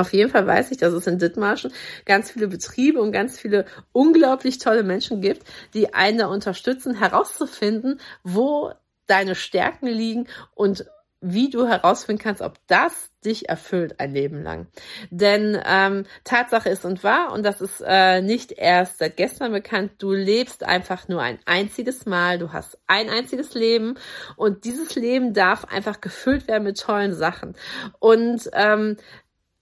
Auf 0.00 0.14
jeden 0.14 0.30
Fall 0.30 0.46
weiß 0.46 0.70
ich, 0.70 0.78
dass 0.78 0.94
es 0.94 1.06
in 1.06 1.18
Dithmarschen 1.18 1.72
ganz 2.06 2.30
viele 2.30 2.48
Betriebe 2.48 3.00
und 3.00 3.12
ganz 3.12 3.38
viele 3.38 3.66
unglaublich 3.92 4.58
tolle 4.58 4.82
Menschen 4.82 5.20
gibt, 5.20 5.46
die 5.74 5.92
einen 5.92 6.18
da 6.18 6.26
unterstützen, 6.28 6.94
herauszufinden, 6.94 8.00
wo 8.22 8.72
deine 9.06 9.34
Stärken 9.34 9.88
liegen 9.88 10.26
und 10.54 10.86
wie 11.20 11.50
du 11.50 11.66
herausfinden 11.66 12.22
kannst, 12.22 12.40
ob 12.40 12.58
das 12.66 13.10
dich 13.24 13.48
erfüllt 13.48 14.00
ein 14.00 14.12
Leben 14.12 14.42
lang. 14.42 14.68
Denn 15.10 15.60
ähm, 15.66 16.04
Tatsache 16.24 16.70
ist 16.70 16.84
und 16.84 17.04
wahr, 17.04 17.32
und 17.32 17.42
das 17.42 17.60
ist 17.60 17.82
äh, 17.86 18.22
nicht 18.22 18.52
erst 18.52 18.98
seit 18.98 19.16
gestern 19.16 19.52
bekannt, 19.52 19.92
du 19.98 20.12
lebst 20.12 20.64
einfach 20.64 21.08
nur 21.08 21.20
ein 21.20 21.38
einziges 21.44 22.06
Mal, 22.06 22.38
du 22.38 22.52
hast 22.52 22.78
ein 22.86 23.10
einziges 23.10 23.54
Leben 23.54 23.94
und 24.36 24.64
dieses 24.64 24.94
Leben 24.94 25.34
darf 25.34 25.66
einfach 25.66 26.00
gefüllt 26.00 26.48
werden 26.48 26.64
mit 26.64 26.80
tollen 26.80 27.14
Sachen. 27.14 27.54
Und 27.98 28.48
ähm, 28.54 28.96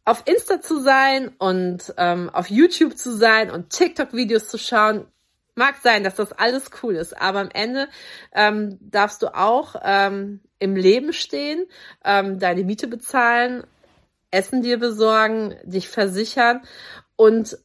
auf 0.05 0.23
Insta 0.27 0.61
zu 0.61 0.81
sein 0.81 1.29
und 1.39 1.93
ähm, 1.99 2.31
auf 2.31 2.49
YouTube 2.49 2.97
zu 2.97 3.15
sein 3.15 3.51
und 3.51 3.71
TikTok-Videos 3.71 4.49
zu 4.49 4.57
schauen, 4.57 5.07
mag 5.59 5.77
sein, 5.83 6.03
dass 6.03 6.15
das 6.15 6.33
alles 6.33 6.71
cool 6.83 6.97
ist, 6.97 7.21
aber 7.21 7.41
am 7.41 7.51
Ende 7.53 7.89
ähm, 8.33 8.79
darfst 8.81 9.23
du 9.23 9.35
auch 9.35 9.77
ähm, 9.83 10.41
im 10.59 10.77
Leben 10.77 11.13
stehen, 11.13 11.67
ähm, 12.05 12.39
deine 12.39 12.65
Miete 12.65 12.87
bezahlen, 12.87 13.65
Essen 14.31 14.63
dir 14.63 14.79
besorgen, 14.79 15.57
dich 15.65 15.89
versichern 15.89 16.63
und 17.17 17.59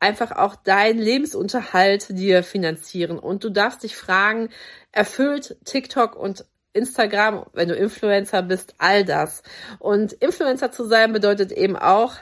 einfach 0.00 0.32
auch 0.32 0.56
deinen 0.56 0.98
Lebensunterhalt 0.98 2.08
dir 2.10 2.42
finanzieren. 2.42 3.18
Und 3.18 3.44
du 3.44 3.50
darfst 3.50 3.84
dich 3.84 3.96
fragen, 3.96 4.48
erfüllt 4.90 5.56
TikTok 5.64 6.16
und 6.16 6.44
Instagram, 6.72 7.46
wenn 7.52 7.68
du 7.68 7.74
Influencer 7.74 8.42
bist, 8.42 8.74
all 8.78 9.04
das. 9.04 9.42
Und 9.78 10.12
Influencer 10.14 10.72
zu 10.72 10.86
sein 10.86 11.12
bedeutet 11.12 11.52
eben 11.52 11.76
auch, 11.76 12.14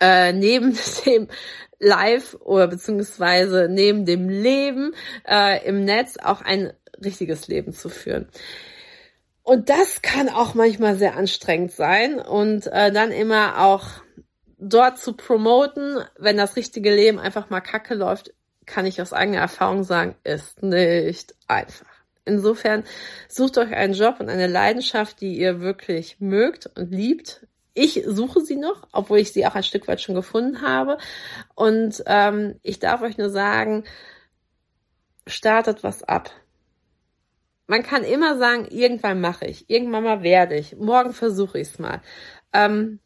äh, 0.00 0.32
neben 0.32 0.76
dem 1.06 1.28
Live 1.78 2.34
oder 2.40 2.68
beziehungsweise 2.68 3.68
neben 3.70 4.06
dem 4.06 4.28
Leben 4.28 4.94
äh, 5.28 5.66
im 5.66 5.84
Netz 5.84 6.16
auch 6.16 6.42
ein 6.42 6.72
richtiges 7.02 7.48
Leben 7.48 7.72
zu 7.72 7.88
führen. 7.88 8.28
Und 9.42 9.68
das 9.68 10.02
kann 10.02 10.28
auch 10.28 10.54
manchmal 10.54 10.96
sehr 10.96 11.16
anstrengend 11.16 11.72
sein 11.72 12.18
und 12.18 12.66
äh, 12.66 12.90
dann 12.90 13.12
immer 13.12 13.64
auch 13.64 13.86
dort 14.58 14.98
zu 14.98 15.12
promoten, 15.12 15.98
wenn 16.18 16.36
das 16.36 16.56
richtige 16.56 16.94
Leben 16.94 17.18
einfach 17.18 17.50
mal 17.50 17.60
kacke 17.60 17.94
läuft, 17.94 18.32
kann 18.64 18.86
ich 18.86 19.00
aus 19.00 19.12
eigener 19.12 19.38
Erfahrung 19.38 19.84
sagen, 19.84 20.16
ist 20.24 20.62
nicht 20.62 21.34
einfach. 21.46 21.86
Insofern 22.24 22.82
sucht 23.28 23.56
euch 23.58 23.72
einen 23.72 23.94
Job 23.94 24.18
und 24.18 24.28
eine 24.28 24.48
Leidenschaft, 24.48 25.20
die 25.20 25.38
ihr 25.38 25.60
wirklich 25.60 26.16
mögt 26.18 26.66
und 26.74 26.90
liebt. 26.90 27.46
Ich 27.78 28.02
suche 28.06 28.40
sie 28.40 28.56
noch, 28.56 28.88
obwohl 28.92 29.18
ich 29.18 29.34
sie 29.34 29.46
auch 29.46 29.54
ein 29.54 29.62
Stück 29.62 29.86
weit 29.86 30.00
schon 30.00 30.14
gefunden 30.14 30.62
habe. 30.62 30.96
Und 31.54 32.02
ähm, 32.06 32.58
ich 32.62 32.78
darf 32.78 33.02
euch 33.02 33.18
nur 33.18 33.28
sagen, 33.28 33.84
startet 35.26 35.84
was 35.84 36.02
ab. 36.02 36.30
Man 37.66 37.82
kann 37.82 38.02
immer 38.02 38.38
sagen, 38.38 38.66
irgendwann 38.70 39.20
mache 39.20 39.44
ich, 39.44 39.68
irgendwann 39.68 40.04
mal 40.04 40.22
werde 40.22 40.56
ich, 40.56 40.74
morgen 40.76 41.12
versuche 41.12 41.58
ich 41.58 41.68
es 41.68 41.78
mal. 41.78 42.00
Ähm, 42.54 42.98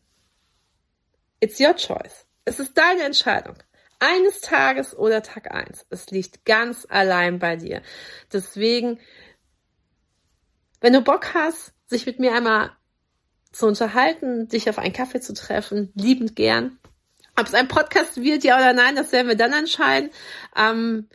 it's 1.40 1.59
your 1.59 1.74
choice. 1.74 2.26
Es 2.44 2.61
ist 2.61 2.78
deine 2.78 3.02
Entscheidung. 3.02 3.56
Eines 3.98 4.40
Tages 4.40 4.96
oder 4.96 5.24
Tag 5.24 5.50
eins. 5.50 5.85
Es 5.90 6.12
liegt 6.12 6.44
ganz 6.44 6.87
allein 6.88 7.40
bei 7.40 7.56
dir. 7.56 7.83
Deswegen, 8.33 9.00
wenn 10.80 10.92
du 10.92 11.00
Bock 11.00 11.35
hast, 11.35 11.72
sich 11.88 12.06
mit 12.06 12.20
mir 12.20 12.35
einmal 12.37 12.70
zu 13.53 13.67
unterhalten, 13.67 14.49
dich 14.49 14.69
auf 14.69 14.79
einen 14.79 14.93
Kaffee 14.93 15.21
zu 15.21 15.35
treffen, 15.35 15.93
liebend 15.95 16.37
gern. 16.37 16.79
Ob 17.37 17.47
es 17.47 17.55
ein 17.55 17.69
Podcast 17.69 18.23
wird, 18.23 18.45
ja 18.45 18.57
oder 18.57 18.73
nein, 18.73 18.97
das 18.97 19.13
werden 19.13 19.29
wir 19.29 19.37
dann 19.37 19.53
entscheiden. 19.53 20.11
Ähm, 20.57 21.09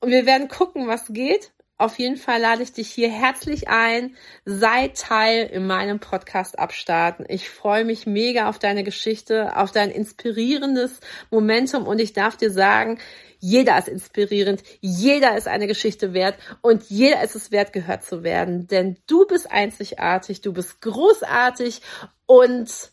und 0.00 0.10
wir 0.10 0.26
werden 0.26 0.48
gucken, 0.48 0.88
was 0.88 1.06
geht. 1.08 1.52
Auf 1.82 1.98
jeden 1.98 2.16
Fall 2.16 2.40
lade 2.40 2.62
ich 2.62 2.72
dich 2.72 2.90
hier 2.90 3.10
herzlich 3.10 3.66
ein. 3.66 4.14
Sei 4.44 4.92
Teil 4.94 5.50
in 5.52 5.66
meinem 5.66 5.98
Podcast 5.98 6.56
abstarten. 6.56 7.26
Ich 7.28 7.50
freue 7.50 7.84
mich 7.84 8.06
mega 8.06 8.48
auf 8.48 8.60
deine 8.60 8.84
Geschichte, 8.84 9.56
auf 9.56 9.72
dein 9.72 9.90
inspirierendes 9.90 11.00
Momentum 11.32 11.88
und 11.88 11.98
ich 11.98 12.12
darf 12.12 12.36
dir 12.36 12.52
sagen, 12.52 13.00
jeder 13.40 13.76
ist 13.78 13.88
inspirierend, 13.88 14.62
jeder 14.80 15.36
ist 15.36 15.48
eine 15.48 15.66
Geschichte 15.66 16.14
wert 16.14 16.38
und 16.60 16.84
jeder 16.84 17.20
ist 17.24 17.34
es 17.34 17.50
wert, 17.50 17.72
gehört 17.72 18.04
zu 18.04 18.22
werden. 18.22 18.68
Denn 18.68 18.96
du 19.08 19.26
bist 19.26 19.50
einzigartig, 19.50 20.40
du 20.40 20.52
bist 20.52 20.82
großartig 20.82 21.82
und 22.26 22.92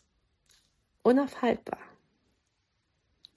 unaufhaltbar. 1.04 1.78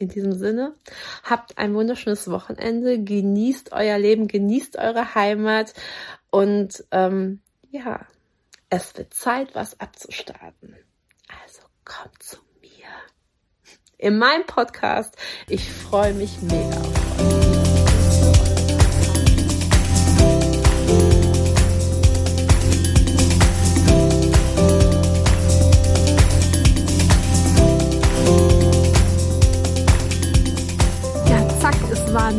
In 0.02 0.08
diesem 0.08 0.32
Sinne, 0.32 0.74
habt 1.22 1.58
ein 1.58 1.74
wunderschönes 1.74 2.28
Wochenende, 2.28 3.00
genießt 3.00 3.70
euer 3.70 3.98
Leben, 3.98 4.26
genießt 4.26 4.76
eure 4.76 5.14
Heimat 5.14 5.74
und 6.30 6.84
ähm, 6.90 7.40
ja, 7.70 8.04
es 8.68 8.96
wird 8.96 9.14
Zeit, 9.14 9.54
was 9.54 9.78
abzustarten. 9.78 10.74
Also 11.44 11.62
kommt 11.84 12.20
zu 12.20 12.38
mir 12.60 12.88
in 13.96 14.18
meinem 14.18 14.44
Podcast. 14.44 15.16
Ich 15.48 15.70
freue 15.70 16.14
mich 16.14 16.42
mega 16.42 16.80
auf 16.80 17.11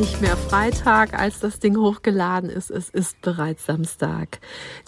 nicht 0.04 0.22
mehr 0.22 0.36
Freitag, 0.36 1.18
als 1.18 1.40
das 1.40 1.60
Ding 1.60 1.78
hochgeladen 1.78 2.50
ist. 2.50 2.70
Es 2.70 2.90
ist 2.90 3.22
bereits 3.22 3.68
Samstag. 3.68 4.40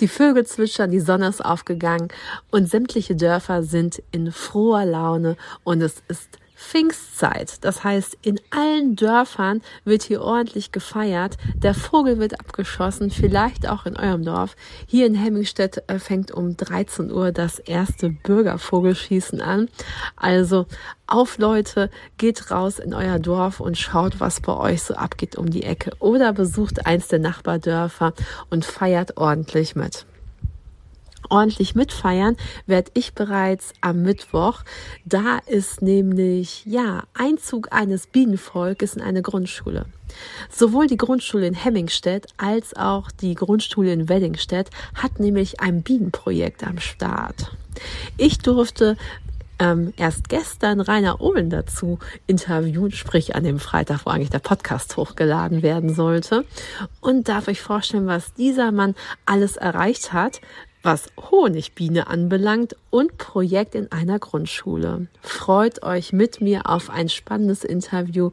Die 0.01 0.09
Vögel 0.09 0.45
zwitschern, 0.45 0.91
die 0.91 0.99
Sonne 0.99 1.29
ist 1.29 1.39
aufgegangen 1.39 2.09
und 2.51 2.69
sämtliche 2.69 3.15
Dörfer 3.15 3.63
sind 3.63 4.03
in 4.11 4.33
froher 4.33 4.83
Laune 4.83 5.37
und 5.63 5.81
es 5.81 6.03
ist 6.09 6.37
Pfingstzeit. 6.55 7.63
Das 7.63 7.83
heißt, 7.83 8.17
in 8.21 8.39
allen 8.49 8.95
Dörfern 8.95 9.61
wird 9.83 10.03
hier 10.03 10.21
ordentlich 10.21 10.71
gefeiert. 10.71 11.37
Der 11.55 11.73
Vogel 11.73 12.19
wird 12.19 12.39
abgeschossen, 12.39 13.11
vielleicht 13.11 13.67
auch 13.67 13.85
in 13.85 13.97
eurem 13.97 14.23
Dorf. 14.23 14.55
Hier 14.87 15.05
in 15.05 15.15
Hemmingstedt 15.15 15.83
äh, 15.87 15.99
fängt 15.99 16.31
um 16.31 16.57
13 16.57 17.11
Uhr 17.11 17.31
das 17.31 17.59
erste 17.59 18.09
Bürgervogelschießen 18.09 19.41
an. 19.41 19.69
Also 20.15 20.65
auf 21.07 21.37
Leute, 21.37 21.91
geht 22.17 22.49
raus 22.49 22.79
in 22.79 22.93
euer 22.93 23.19
Dorf 23.19 23.59
und 23.59 23.77
schaut, 23.77 24.19
was 24.19 24.41
bei 24.41 24.55
euch 24.55 24.81
so 24.81 24.95
abgeht 24.95 25.35
um 25.35 25.49
die 25.49 25.63
Ecke. 25.63 25.91
Oder 25.99 26.33
besucht 26.33 26.85
eins 26.87 27.07
der 27.09 27.19
Nachbardörfer 27.19 28.13
und 28.49 28.65
feiert 28.65 29.17
ordentlich 29.17 29.75
mit. 29.75 30.05
Ordentlich 31.29 31.75
mitfeiern, 31.75 32.37
werde 32.65 32.91
ich 32.93 33.13
bereits 33.13 33.73
am 33.81 34.01
Mittwoch. 34.01 34.63
Da 35.05 35.39
ist 35.45 35.81
nämlich, 35.81 36.65
ja, 36.65 37.03
Einzug 37.13 37.71
eines 37.71 38.07
Bienenvolkes 38.07 38.95
in 38.95 39.01
eine 39.01 39.21
Grundschule. 39.21 39.85
Sowohl 40.49 40.87
die 40.87 40.97
Grundschule 40.97 41.47
in 41.47 41.53
Hemmingstedt 41.53 42.27
als 42.37 42.75
auch 42.75 43.11
die 43.11 43.35
Grundschule 43.35 43.91
in 43.91 44.09
Weddingstedt 44.09 44.69
hat 44.93 45.19
nämlich 45.19 45.59
ein 45.59 45.81
Bienenprojekt 45.81 46.65
am 46.65 46.79
Start. 46.79 47.51
Ich 48.17 48.37
durfte 48.37 48.95
ähm, 49.59 49.93
erst 49.97 50.29
gestern 50.29 50.81
Rainer 50.81 51.21
Ohlen 51.21 51.49
dazu 51.49 51.99
interviewen, 52.27 52.91
sprich 52.91 53.35
an 53.35 53.43
dem 53.43 53.59
Freitag, 53.59 54.05
wo 54.05 54.09
eigentlich 54.09 54.29
der 54.29 54.39
Podcast 54.39 54.97
hochgeladen 54.97 55.61
werden 55.61 55.93
sollte. 55.93 56.45
Und 57.01 57.29
darf 57.29 57.47
euch 57.47 57.61
vorstellen, 57.61 58.07
was 58.07 58.33
dieser 58.33 58.71
Mann 58.71 58.95
alles 59.25 59.55
erreicht 59.55 60.13
hat, 60.13 60.41
was 60.85 61.09
Honigbiene 61.31 62.07
anbelangt 62.07 62.75
und 62.91 63.17
Projekt 63.17 63.73
in 63.73 63.91
einer 63.91 64.19
Grundschule. 64.19 65.07
Freut 65.21 65.81
euch 65.81 66.13
mit 66.13 66.41
mir 66.41 66.69
auf 66.69 66.91
ein 66.91 67.09
spannendes 67.09 67.63
Interview 67.63 68.29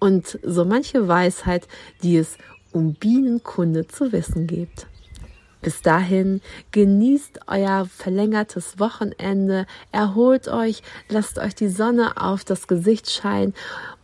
und 0.00 0.38
so 0.42 0.66
manche 0.66 1.08
Weisheit, 1.08 1.66
die 2.02 2.18
es 2.18 2.36
um 2.72 2.92
Bienenkunde 2.92 3.88
zu 3.88 4.12
wissen 4.12 4.46
gibt. 4.46 4.86
Bis 5.62 5.80
dahin 5.80 6.42
genießt 6.72 7.40
euer 7.46 7.86
verlängertes 7.86 8.78
Wochenende, 8.78 9.66
erholt 9.92 10.48
euch, 10.48 10.82
lasst 11.08 11.38
euch 11.38 11.54
die 11.54 11.68
Sonne 11.68 12.18
auf 12.18 12.44
das 12.44 12.68
Gesicht 12.68 13.10
scheinen 13.10 13.54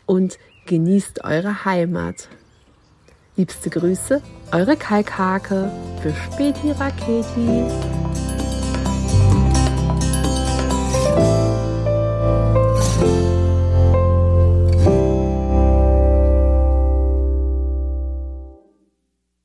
und 0.06 0.38
genießt 0.64 1.22
eure 1.22 1.66
Heimat. 1.66 2.30
Liebste 3.40 3.70
Grüße, 3.70 4.20
eure 4.52 4.76
Kalkhake 4.76 5.72
für 6.02 6.12
Späti 6.12 6.72
Raketi. 6.72 7.64